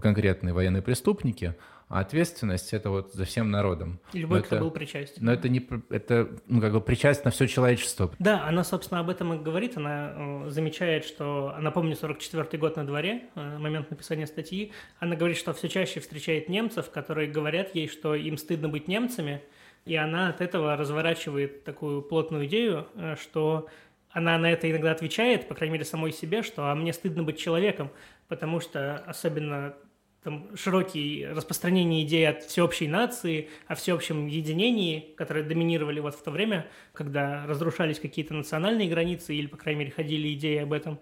конкретные 0.01 0.53
военные 0.53 0.81
преступники, 0.81 1.55
а 1.89 2.01
ответственность 2.01 2.71
это 2.71 2.91
вот 2.91 3.13
за 3.13 3.25
всем 3.25 3.49
народом. 3.49 3.99
любой, 4.13 4.37
но 4.37 4.43
кто 4.43 4.55
это, 4.55 4.63
был 4.63 4.71
причастен. 4.71 5.25
Но 5.25 5.33
это 5.33 5.49
не 5.49 5.67
это 5.89 6.29
ну, 6.47 6.61
как 6.61 6.71
бы 6.71 6.81
причастен 6.81 7.23
на 7.25 7.31
все 7.31 7.47
человечество. 7.47 8.11
Да, 8.19 8.45
она, 8.45 8.63
собственно, 8.63 8.99
об 8.99 9.09
этом 9.09 9.33
и 9.33 9.39
говорит. 9.39 9.75
Она 9.75 10.13
э, 10.15 10.49
замечает, 10.49 11.03
что, 11.03 11.55
напомню, 11.59 11.95
44-й 11.95 12.57
год 12.59 12.75
на 12.75 12.85
дворе, 12.85 13.23
э, 13.33 13.57
момент 13.57 13.89
написания 13.89 14.27
статьи, 14.27 14.71
она 14.99 15.15
говорит, 15.15 15.35
что 15.35 15.51
все 15.53 15.67
чаще 15.67 15.99
встречает 15.99 16.47
немцев, 16.47 16.91
которые 16.91 17.27
говорят 17.27 17.73
ей, 17.73 17.87
что 17.87 18.13
им 18.13 18.37
стыдно 18.37 18.69
быть 18.69 18.87
немцами, 18.87 19.41
и 19.85 19.95
она 19.95 20.29
от 20.29 20.41
этого 20.41 20.75
разворачивает 20.75 21.63
такую 21.63 22.03
плотную 22.03 22.45
идею, 22.45 22.85
э, 22.93 23.15
что 23.19 23.67
она 24.11 24.37
на 24.37 24.51
это 24.51 24.69
иногда 24.69 24.91
отвечает, 24.91 25.47
по 25.47 25.55
крайней 25.55 25.73
мере, 25.73 25.85
самой 25.85 26.11
себе, 26.11 26.43
что 26.43 26.69
«а 26.69 26.75
мне 26.75 26.93
стыдно 26.93 27.23
быть 27.23 27.39
человеком», 27.39 27.89
потому 28.27 28.59
что 28.59 28.97
особенно 29.07 29.73
там, 30.23 30.55
широкие 30.55 31.31
распространение 31.31 32.03
идеи 32.03 32.25
от 32.25 32.43
всеобщей 32.43 32.87
нации, 32.87 33.49
о 33.67 33.75
всеобщем 33.75 34.27
единении, 34.27 35.13
которые 35.15 35.45
доминировали 35.45 35.99
вот 35.99 36.15
в 36.15 36.23
то 36.23 36.31
время, 36.31 36.67
когда 36.93 37.45
разрушались 37.45 37.99
какие-то 37.99 38.33
национальные 38.33 38.89
границы, 38.89 39.33
или, 39.33 39.47
по 39.47 39.57
крайней 39.57 39.79
мере, 39.79 39.91
ходили 39.91 40.33
идеи 40.33 40.57
об 40.57 40.73
этом, 40.73 40.99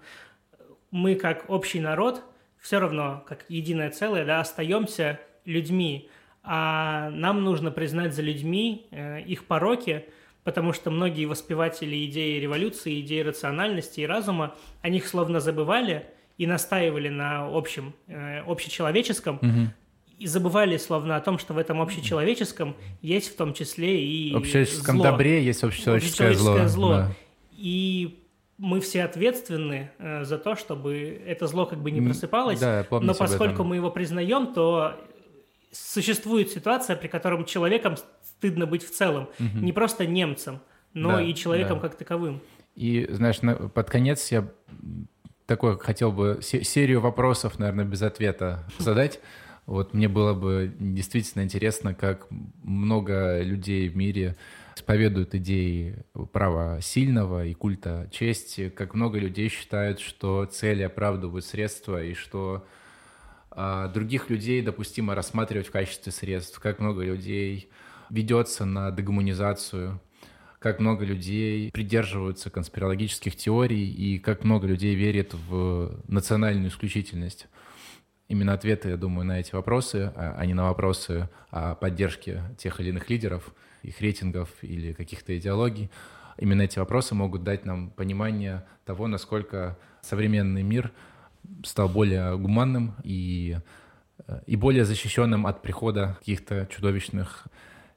мы 0.92 1.16
как 1.16 1.50
общий 1.50 1.80
народ 1.80 2.24
все 2.60 2.80
равно, 2.80 3.24
как 3.28 3.46
единое 3.50 3.90
целое, 3.90 4.26
да, 4.26 4.40
остаемся 4.40 5.20
людьми, 5.46 6.10
а 6.44 7.10
нам 7.10 7.44
нужно 7.44 7.72
признать 7.72 8.14
за 8.14 8.22
людьми 8.22 8.88
э, 8.92 9.22
их 9.22 9.46
пороки, 9.46 10.06
потому 10.44 10.74
что 10.74 10.92
многие 10.92 11.26
воспеватели 11.26 12.06
идеи 12.06 12.40
революции, 12.40 13.02
идеи 13.02 13.22
рациональности 13.22 14.02
и 14.02 14.06
разума, 14.06 14.56
о 14.82 14.90
них 14.90 15.08
словно 15.08 15.40
забывали 15.40 16.06
и 16.38 16.46
настаивали 16.46 17.10
на 17.10 17.48
общем, 17.48 17.94
э, 18.08 18.42
общечеловеческом, 18.42 19.38
угу. 19.38 19.74
и 20.20 20.28
забывали 20.28 20.78
словно 20.78 21.16
о 21.16 21.22
том, 21.22 21.40
что 21.40 21.54
в 21.54 21.58
этом 21.58 21.82
общечеловеческом 21.82 22.76
есть 23.02 23.34
в 23.34 23.36
том 23.36 23.54
числе 23.54 24.04
и 24.04 24.36
общечеловеческом 24.36 24.98
зло. 24.98 25.06
добре 25.06 25.44
есть 25.44 25.64
общечеловеческое, 25.64 26.30
общечеловеческое 26.30 26.68
зло. 26.68 26.88
зло. 26.88 26.96
Да. 26.96 27.12
И 27.54 28.24
мы 28.58 28.82
все 28.82 29.04
ответственны 29.04 29.92
э, 29.98 30.24
за 30.24 30.38
то, 30.38 30.56
чтобы 30.56 31.22
это 31.26 31.48
зло 31.48 31.66
как 31.66 31.80
бы 31.80 31.92
не 31.92 32.02
просыпалось, 32.02 32.60
да, 32.60 32.86
но 32.90 33.14
поскольку 33.14 33.64
мы 33.64 33.76
его 33.76 33.92
признаем, 33.92 34.54
то 34.54 34.96
существует 35.72 36.50
ситуация, 36.50 36.96
при 36.96 37.08
котором 37.08 37.46
человеком 37.46 37.96
стыдно 38.24 38.66
быть 38.66 38.84
в 38.84 38.92
целом. 38.92 39.30
Угу. 39.40 39.60
Не 39.60 39.74
просто 39.74 40.06
немцем, 40.06 40.60
но 40.94 41.14
да, 41.18 41.22
и 41.22 41.34
человеком 41.34 41.80
да. 41.80 41.88
как 41.88 41.98
таковым. 41.98 42.42
И, 42.76 43.08
знаешь, 43.10 43.42
на, 43.42 43.56
под 43.56 43.90
конец 43.90 44.32
я 44.32 44.48
такой 45.48 45.80
хотел 45.80 46.12
бы 46.12 46.40
серию 46.42 47.02
вопросов, 47.02 47.58
наверное, 47.58 47.86
без 47.86 48.04
ответа 48.04 48.64
задать. 48.78 49.20
Вот 49.66 49.94
мне 49.94 50.08
было 50.08 50.34
бы 50.34 50.74
действительно 50.80 51.44
интересно, 51.44 51.94
как 51.94 52.28
много 52.64 53.42
людей 53.42 53.90
в 53.90 53.98
мире 53.98 54.38
исповедуют 54.76 55.34
идеи 55.36 56.06
права 56.32 56.80
сильного 56.82 57.46
и 57.46 57.54
культа 57.54 58.08
чести, 58.12 58.70
как 58.70 58.94
много 58.94 59.18
людей 59.18 59.50
считают, 59.50 60.00
что 60.00 60.46
цели 60.46 60.84
оправдывают 60.84 61.44
средства 61.46 62.04
и 62.04 62.14
что 62.14 62.66
а 63.60 63.88
других 63.88 64.30
людей 64.30 64.62
допустимо 64.62 65.16
рассматривать 65.16 65.68
в 65.68 65.72
качестве 65.72 66.12
средств, 66.12 66.60
как 66.60 66.78
много 66.80 67.04
людей 67.04 67.72
ведется 68.12 68.66
на 68.66 68.92
дегуманизацию, 68.92 70.00
как 70.60 70.80
много 70.80 71.06
людей 71.06 71.72
придерживаются 71.72 72.50
конспирологических 72.50 73.36
теорий 73.36 73.90
и 73.90 74.20
как 74.20 74.44
много 74.44 74.68
людей 74.68 74.96
верит 74.96 75.34
в 75.34 76.02
национальную 76.08 76.70
исключительность. 76.70 77.48
Именно 78.28 78.54
ответы, 78.54 78.90
я 78.90 78.98
думаю, 78.98 79.26
на 79.26 79.40
эти 79.40 79.54
вопросы, 79.56 80.12
а, 80.16 80.36
а 80.38 80.46
не 80.46 80.54
на 80.54 80.66
вопросы 80.66 81.30
о 81.50 81.76
поддержке 81.76 82.44
тех 82.58 82.80
или 82.80 82.90
иных 82.90 83.10
лидеров, 83.10 83.54
их 83.84 84.02
рейтингов 84.02 84.50
или 84.62 84.94
каких-то 84.94 85.38
идеологий. 85.38 85.90
Именно 86.38 86.64
эти 86.64 86.78
вопросы 86.78 87.16
могут 87.16 87.44
дать 87.44 87.66
нам 87.66 87.90
понимание 87.92 88.66
того, 88.86 89.08
насколько 89.08 89.78
современный 90.02 90.64
мир— 90.64 90.92
стал 91.64 91.90
более 91.90 92.38
гуманным 92.38 92.96
и, 93.04 93.58
э, 94.28 94.40
и 94.46 94.56
более 94.56 94.86
защищенным 94.86 95.48
от 95.48 95.62
прихода 95.62 96.16
каких-то 96.20 96.68
чудовищных, 96.70 97.48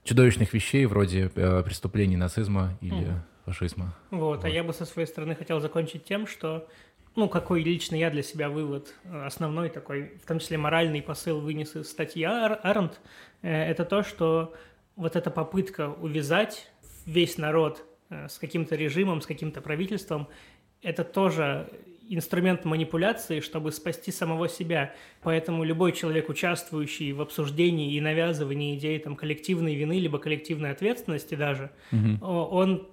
чудовищных 0.05 0.53
вещей 0.53 0.87
вроде 0.87 1.31
э, 1.35 1.63
преступлений 1.63 2.17
нацизма 2.17 2.77
или 2.81 3.09
mm. 3.09 3.21
фашизма. 3.45 3.95
Вот, 4.11 4.37
вот, 4.37 4.45
а 4.45 4.49
я 4.49 4.65
бы 4.65 4.73
со 4.73 4.85
своей 4.85 5.07
стороны 5.07 5.35
хотел 5.35 5.61
закончить 5.61 6.05
тем, 6.05 6.27
что 6.27 6.69
ну, 7.17 7.29
какой 7.29 7.63
лично 7.63 7.97
я 7.97 8.11
для 8.11 8.23
себя 8.23 8.49
вывод, 8.49 8.95
э, 9.05 9.25
основной 9.27 9.69
такой, 9.69 10.13
в 10.23 10.27
том 10.27 10.39
числе 10.39 10.59
моральный 10.59 11.03
посыл 11.03 11.41
вынес 11.41 11.77
из 11.77 11.91
статьи 11.91 12.25
Ар 12.25 12.61
Арнт, 12.63 13.01
это 13.43 13.85
то, 13.85 14.03
что 14.03 14.55
вот 14.97 15.17
эта 15.17 15.31
попытка 15.31 15.89
увязать 15.91 16.71
весь 17.07 17.39
народ 17.39 17.85
с 18.11 18.39
каким-то 18.39 18.77
режимом, 18.77 19.23
с 19.23 19.27
каким-то 19.27 19.61
правительством, 19.63 20.29
это 20.83 21.05
тоже 21.05 21.71
инструмент 22.11 22.65
манипуляции, 22.65 23.41
чтобы 23.41 23.73
спасти 23.73 24.11
самого 24.11 24.49
себя. 24.49 24.95
Поэтому 25.23 25.65
любой 25.65 25.93
человек, 25.93 26.29
участвующий 26.29 27.13
в 27.13 27.21
обсуждении 27.21 27.95
и 27.95 28.01
навязывании 28.01 28.77
идеи 28.77 28.99
там, 28.99 29.17
коллективной 29.17 29.75
вины 29.75 29.99
либо 29.99 30.19
коллективной 30.19 30.73
ответственности 30.73 31.37
даже, 31.37 31.71
угу. 31.93 32.27
он 32.27 32.89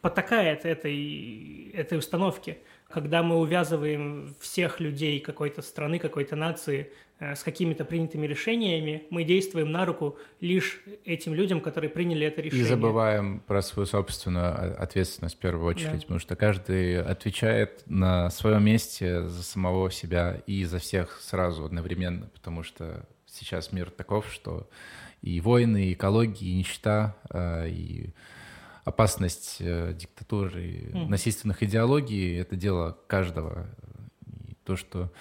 потакает 0.00 0.64
этой, 0.64 1.70
этой 1.70 1.98
установке. 1.98 2.58
Когда 2.88 3.22
мы 3.22 3.36
увязываем 3.36 4.34
всех 4.40 4.80
людей 4.80 5.20
какой-то 5.20 5.60
страны, 5.60 5.98
какой-то 5.98 6.36
нации 6.36 6.90
э, 7.18 7.34
с 7.34 7.42
какими-то 7.42 7.84
принятыми 7.84 8.26
решениями, 8.26 9.04
мы 9.10 9.24
действуем 9.24 9.70
на 9.70 9.84
руку 9.84 10.16
лишь 10.40 10.80
этим 11.04 11.34
людям, 11.34 11.60
которые 11.60 11.90
приняли 11.90 12.26
это 12.26 12.40
решение. 12.40 12.64
И 12.64 12.68
забываем 12.68 13.40
про 13.40 13.60
свою 13.60 13.86
собственную 13.86 14.80
ответственность 14.82 15.36
в 15.36 15.38
первую 15.38 15.66
очередь, 15.66 15.92
да. 15.92 16.00
потому 16.00 16.18
что 16.18 16.34
каждый 16.34 17.02
отвечает 17.02 17.82
на 17.86 18.30
своем 18.30 18.64
месте 18.64 19.28
за 19.28 19.42
самого 19.42 19.90
себя 19.90 20.40
и 20.46 20.64
за 20.64 20.78
всех 20.78 21.20
сразу 21.20 21.66
одновременно, 21.66 22.30
потому 22.32 22.62
что 22.62 23.06
сейчас 23.26 23.70
мир 23.70 23.90
таков, 23.90 24.32
что 24.32 24.66
и 25.20 25.40
войны, 25.40 25.86
и 25.86 25.92
экология, 25.92 26.46
и 26.46 26.54
нищета, 26.54 27.16
э, 27.30 27.68
и 27.68 28.14
опасность 28.88 29.56
э, 29.60 29.94
диктатуры, 29.94 30.90
mm. 30.92 31.08
насильственных 31.08 31.62
идеологий— 31.62 32.36
это 32.40 32.56
дело 32.56 32.98
каждого. 33.06 33.66
И 34.48 34.54
то, 34.64 34.76
что 34.76 35.12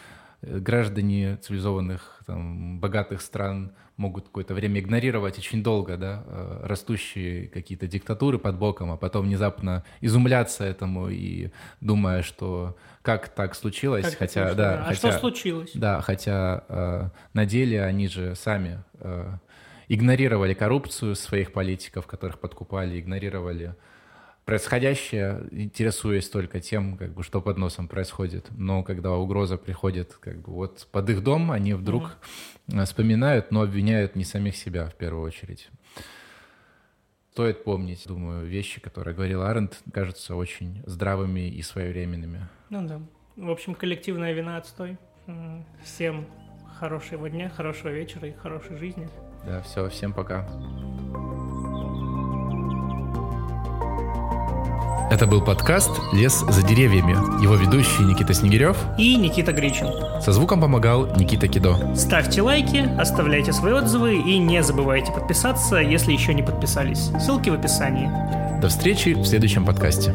э, 0.41 0.57
граждане 0.59 1.37
цивилизованных, 1.37 2.21
там, 2.25 2.79
богатых 2.79 3.21
стран 3.21 3.73
могут 3.97 4.25
какое-то 4.25 4.53
время 4.53 4.79
игнорировать 4.79 5.37
очень 5.37 5.63
долго, 5.63 5.97
да, 5.97 6.23
э, 6.25 6.61
растущие 6.63 7.47
какие-то 7.47 7.87
диктатуры 7.87 8.37
под 8.39 8.57
боком, 8.57 8.91
а 8.91 8.97
потом 8.97 9.25
внезапно 9.25 9.83
изумляться 10.01 10.63
этому 10.63 11.09
и 11.09 11.49
думая, 11.81 12.21
что 12.21 12.77
как 13.01 13.29
так 13.29 13.55
случилось, 13.55 14.05
как 14.05 14.19
хотя, 14.19 14.47
случилось, 14.47 14.55
да, 14.55 14.81
а 14.81 14.85
хотя, 14.85 14.95
что 14.95 15.19
случилось? 15.19 15.71
Да, 15.73 16.01
хотя 16.01 16.63
э, 16.69 17.09
на 17.33 17.45
деле 17.45 17.83
они 17.83 18.07
же 18.07 18.35
сами 18.35 18.83
э, 18.99 19.37
игнорировали 19.87 20.53
коррупцию 20.53 21.15
своих 21.15 21.51
политиков, 21.53 22.07
которых 22.07 22.39
подкупали, 22.39 22.99
игнорировали 22.99 23.75
происходящее, 24.47 25.45
интересуясь 25.51 26.29
только 26.29 26.61
тем, 26.61 26.97
как 26.97 27.13
бы, 27.13 27.21
что 27.21 27.41
под 27.41 27.57
носом 27.57 27.89
происходит. 27.89 28.47
Но 28.51 28.81
когда 28.81 29.11
угроза 29.11 29.57
приходит 29.57 30.13
как 30.13 30.37
бы, 30.37 30.53
вот 30.53 30.87
под 30.89 31.09
их 31.09 31.21
дом, 31.21 31.51
они 31.51 31.73
вдруг 31.73 32.15
mm-hmm. 32.67 32.85
вспоминают, 32.85 33.51
но 33.51 33.61
обвиняют 33.61 34.15
не 34.15 34.23
самих 34.23 34.55
себя 34.55 34.85
в 34.87 34.95
первую 34.95 35.23
очередь. 35.23 35.67
Стоит 37.33 37.65
помнить, 37.65 38.07
думаю, 38.07 38.47
вещи, 38.47 38.79
которые 38.79 39.13
говорил 39.13 39.43
Арендт, 39.43 39.79
кажутся 39.93 40.35
очень 40.35 40.81
здравыми 40.85 41.49
и 41.49 41.61
своевременными. 41.61 42.47
Ну 42.69 42.87
да. 42.87 43.01
В 43.35 43.51
общем, 43.51 43.75
коллективная 43.75 44.31
вина 44.31 44.57
отстой. 44.57 44.97
Всем 45.83 46.25
хорошего 46.79 47.29
дня, 47.29 47.49
хорошего 47.49 47.89
вечера 47.89 48.29
и 48.29 48.31
хорошей 48.31 48.77
жизни. 48.77 49.09
Да, 49.47 49.61
все, 49.61 49.87
всем 49.87 50.11
пока. 50.11 50.45
Это 55.09 55.25
был 55.25 55.41
подкаст 55.41 55.89
«Лес 56.11 56.43
за 56.49 56.67
деревьями». 56.67 57.13
Его 57.41 57.55
ведущие 57.55 58.05
Никита 58.05 58.33
Снегирев 58.33 58.77
и 58.97 59.15
Никита 59.15 59.53
Гричин. 59.53 59.87
Со 60.21 60.33
звуком 60.33 60.59
помогал 60.59 61.15
Никита 61.15 61.47
Кидо. 61.47 61.95
Ставьте 61.95 62.41
лайки, 62.41 62.89
оставляйте 62.99 63.53
свои 63.53 63.71
отзывы 63.71 64.17
и 64.17 64.37
не 64.37 64.61
забывайте 64.61 65.13
подписаться, 65.13 65.77
если 65.77 66.11
еще 66.11 66.33
не 66.33 66.43
подписались. 66.43 67.09
Ссылки 67.17 67.49
в 67.49 67.53
описании. 67.53 68.11
До 68.59 68.67
встречи 68.67 69.13
в 69.13 69.25
следующем 69.25 69.65
подкасте. 69.65 70.13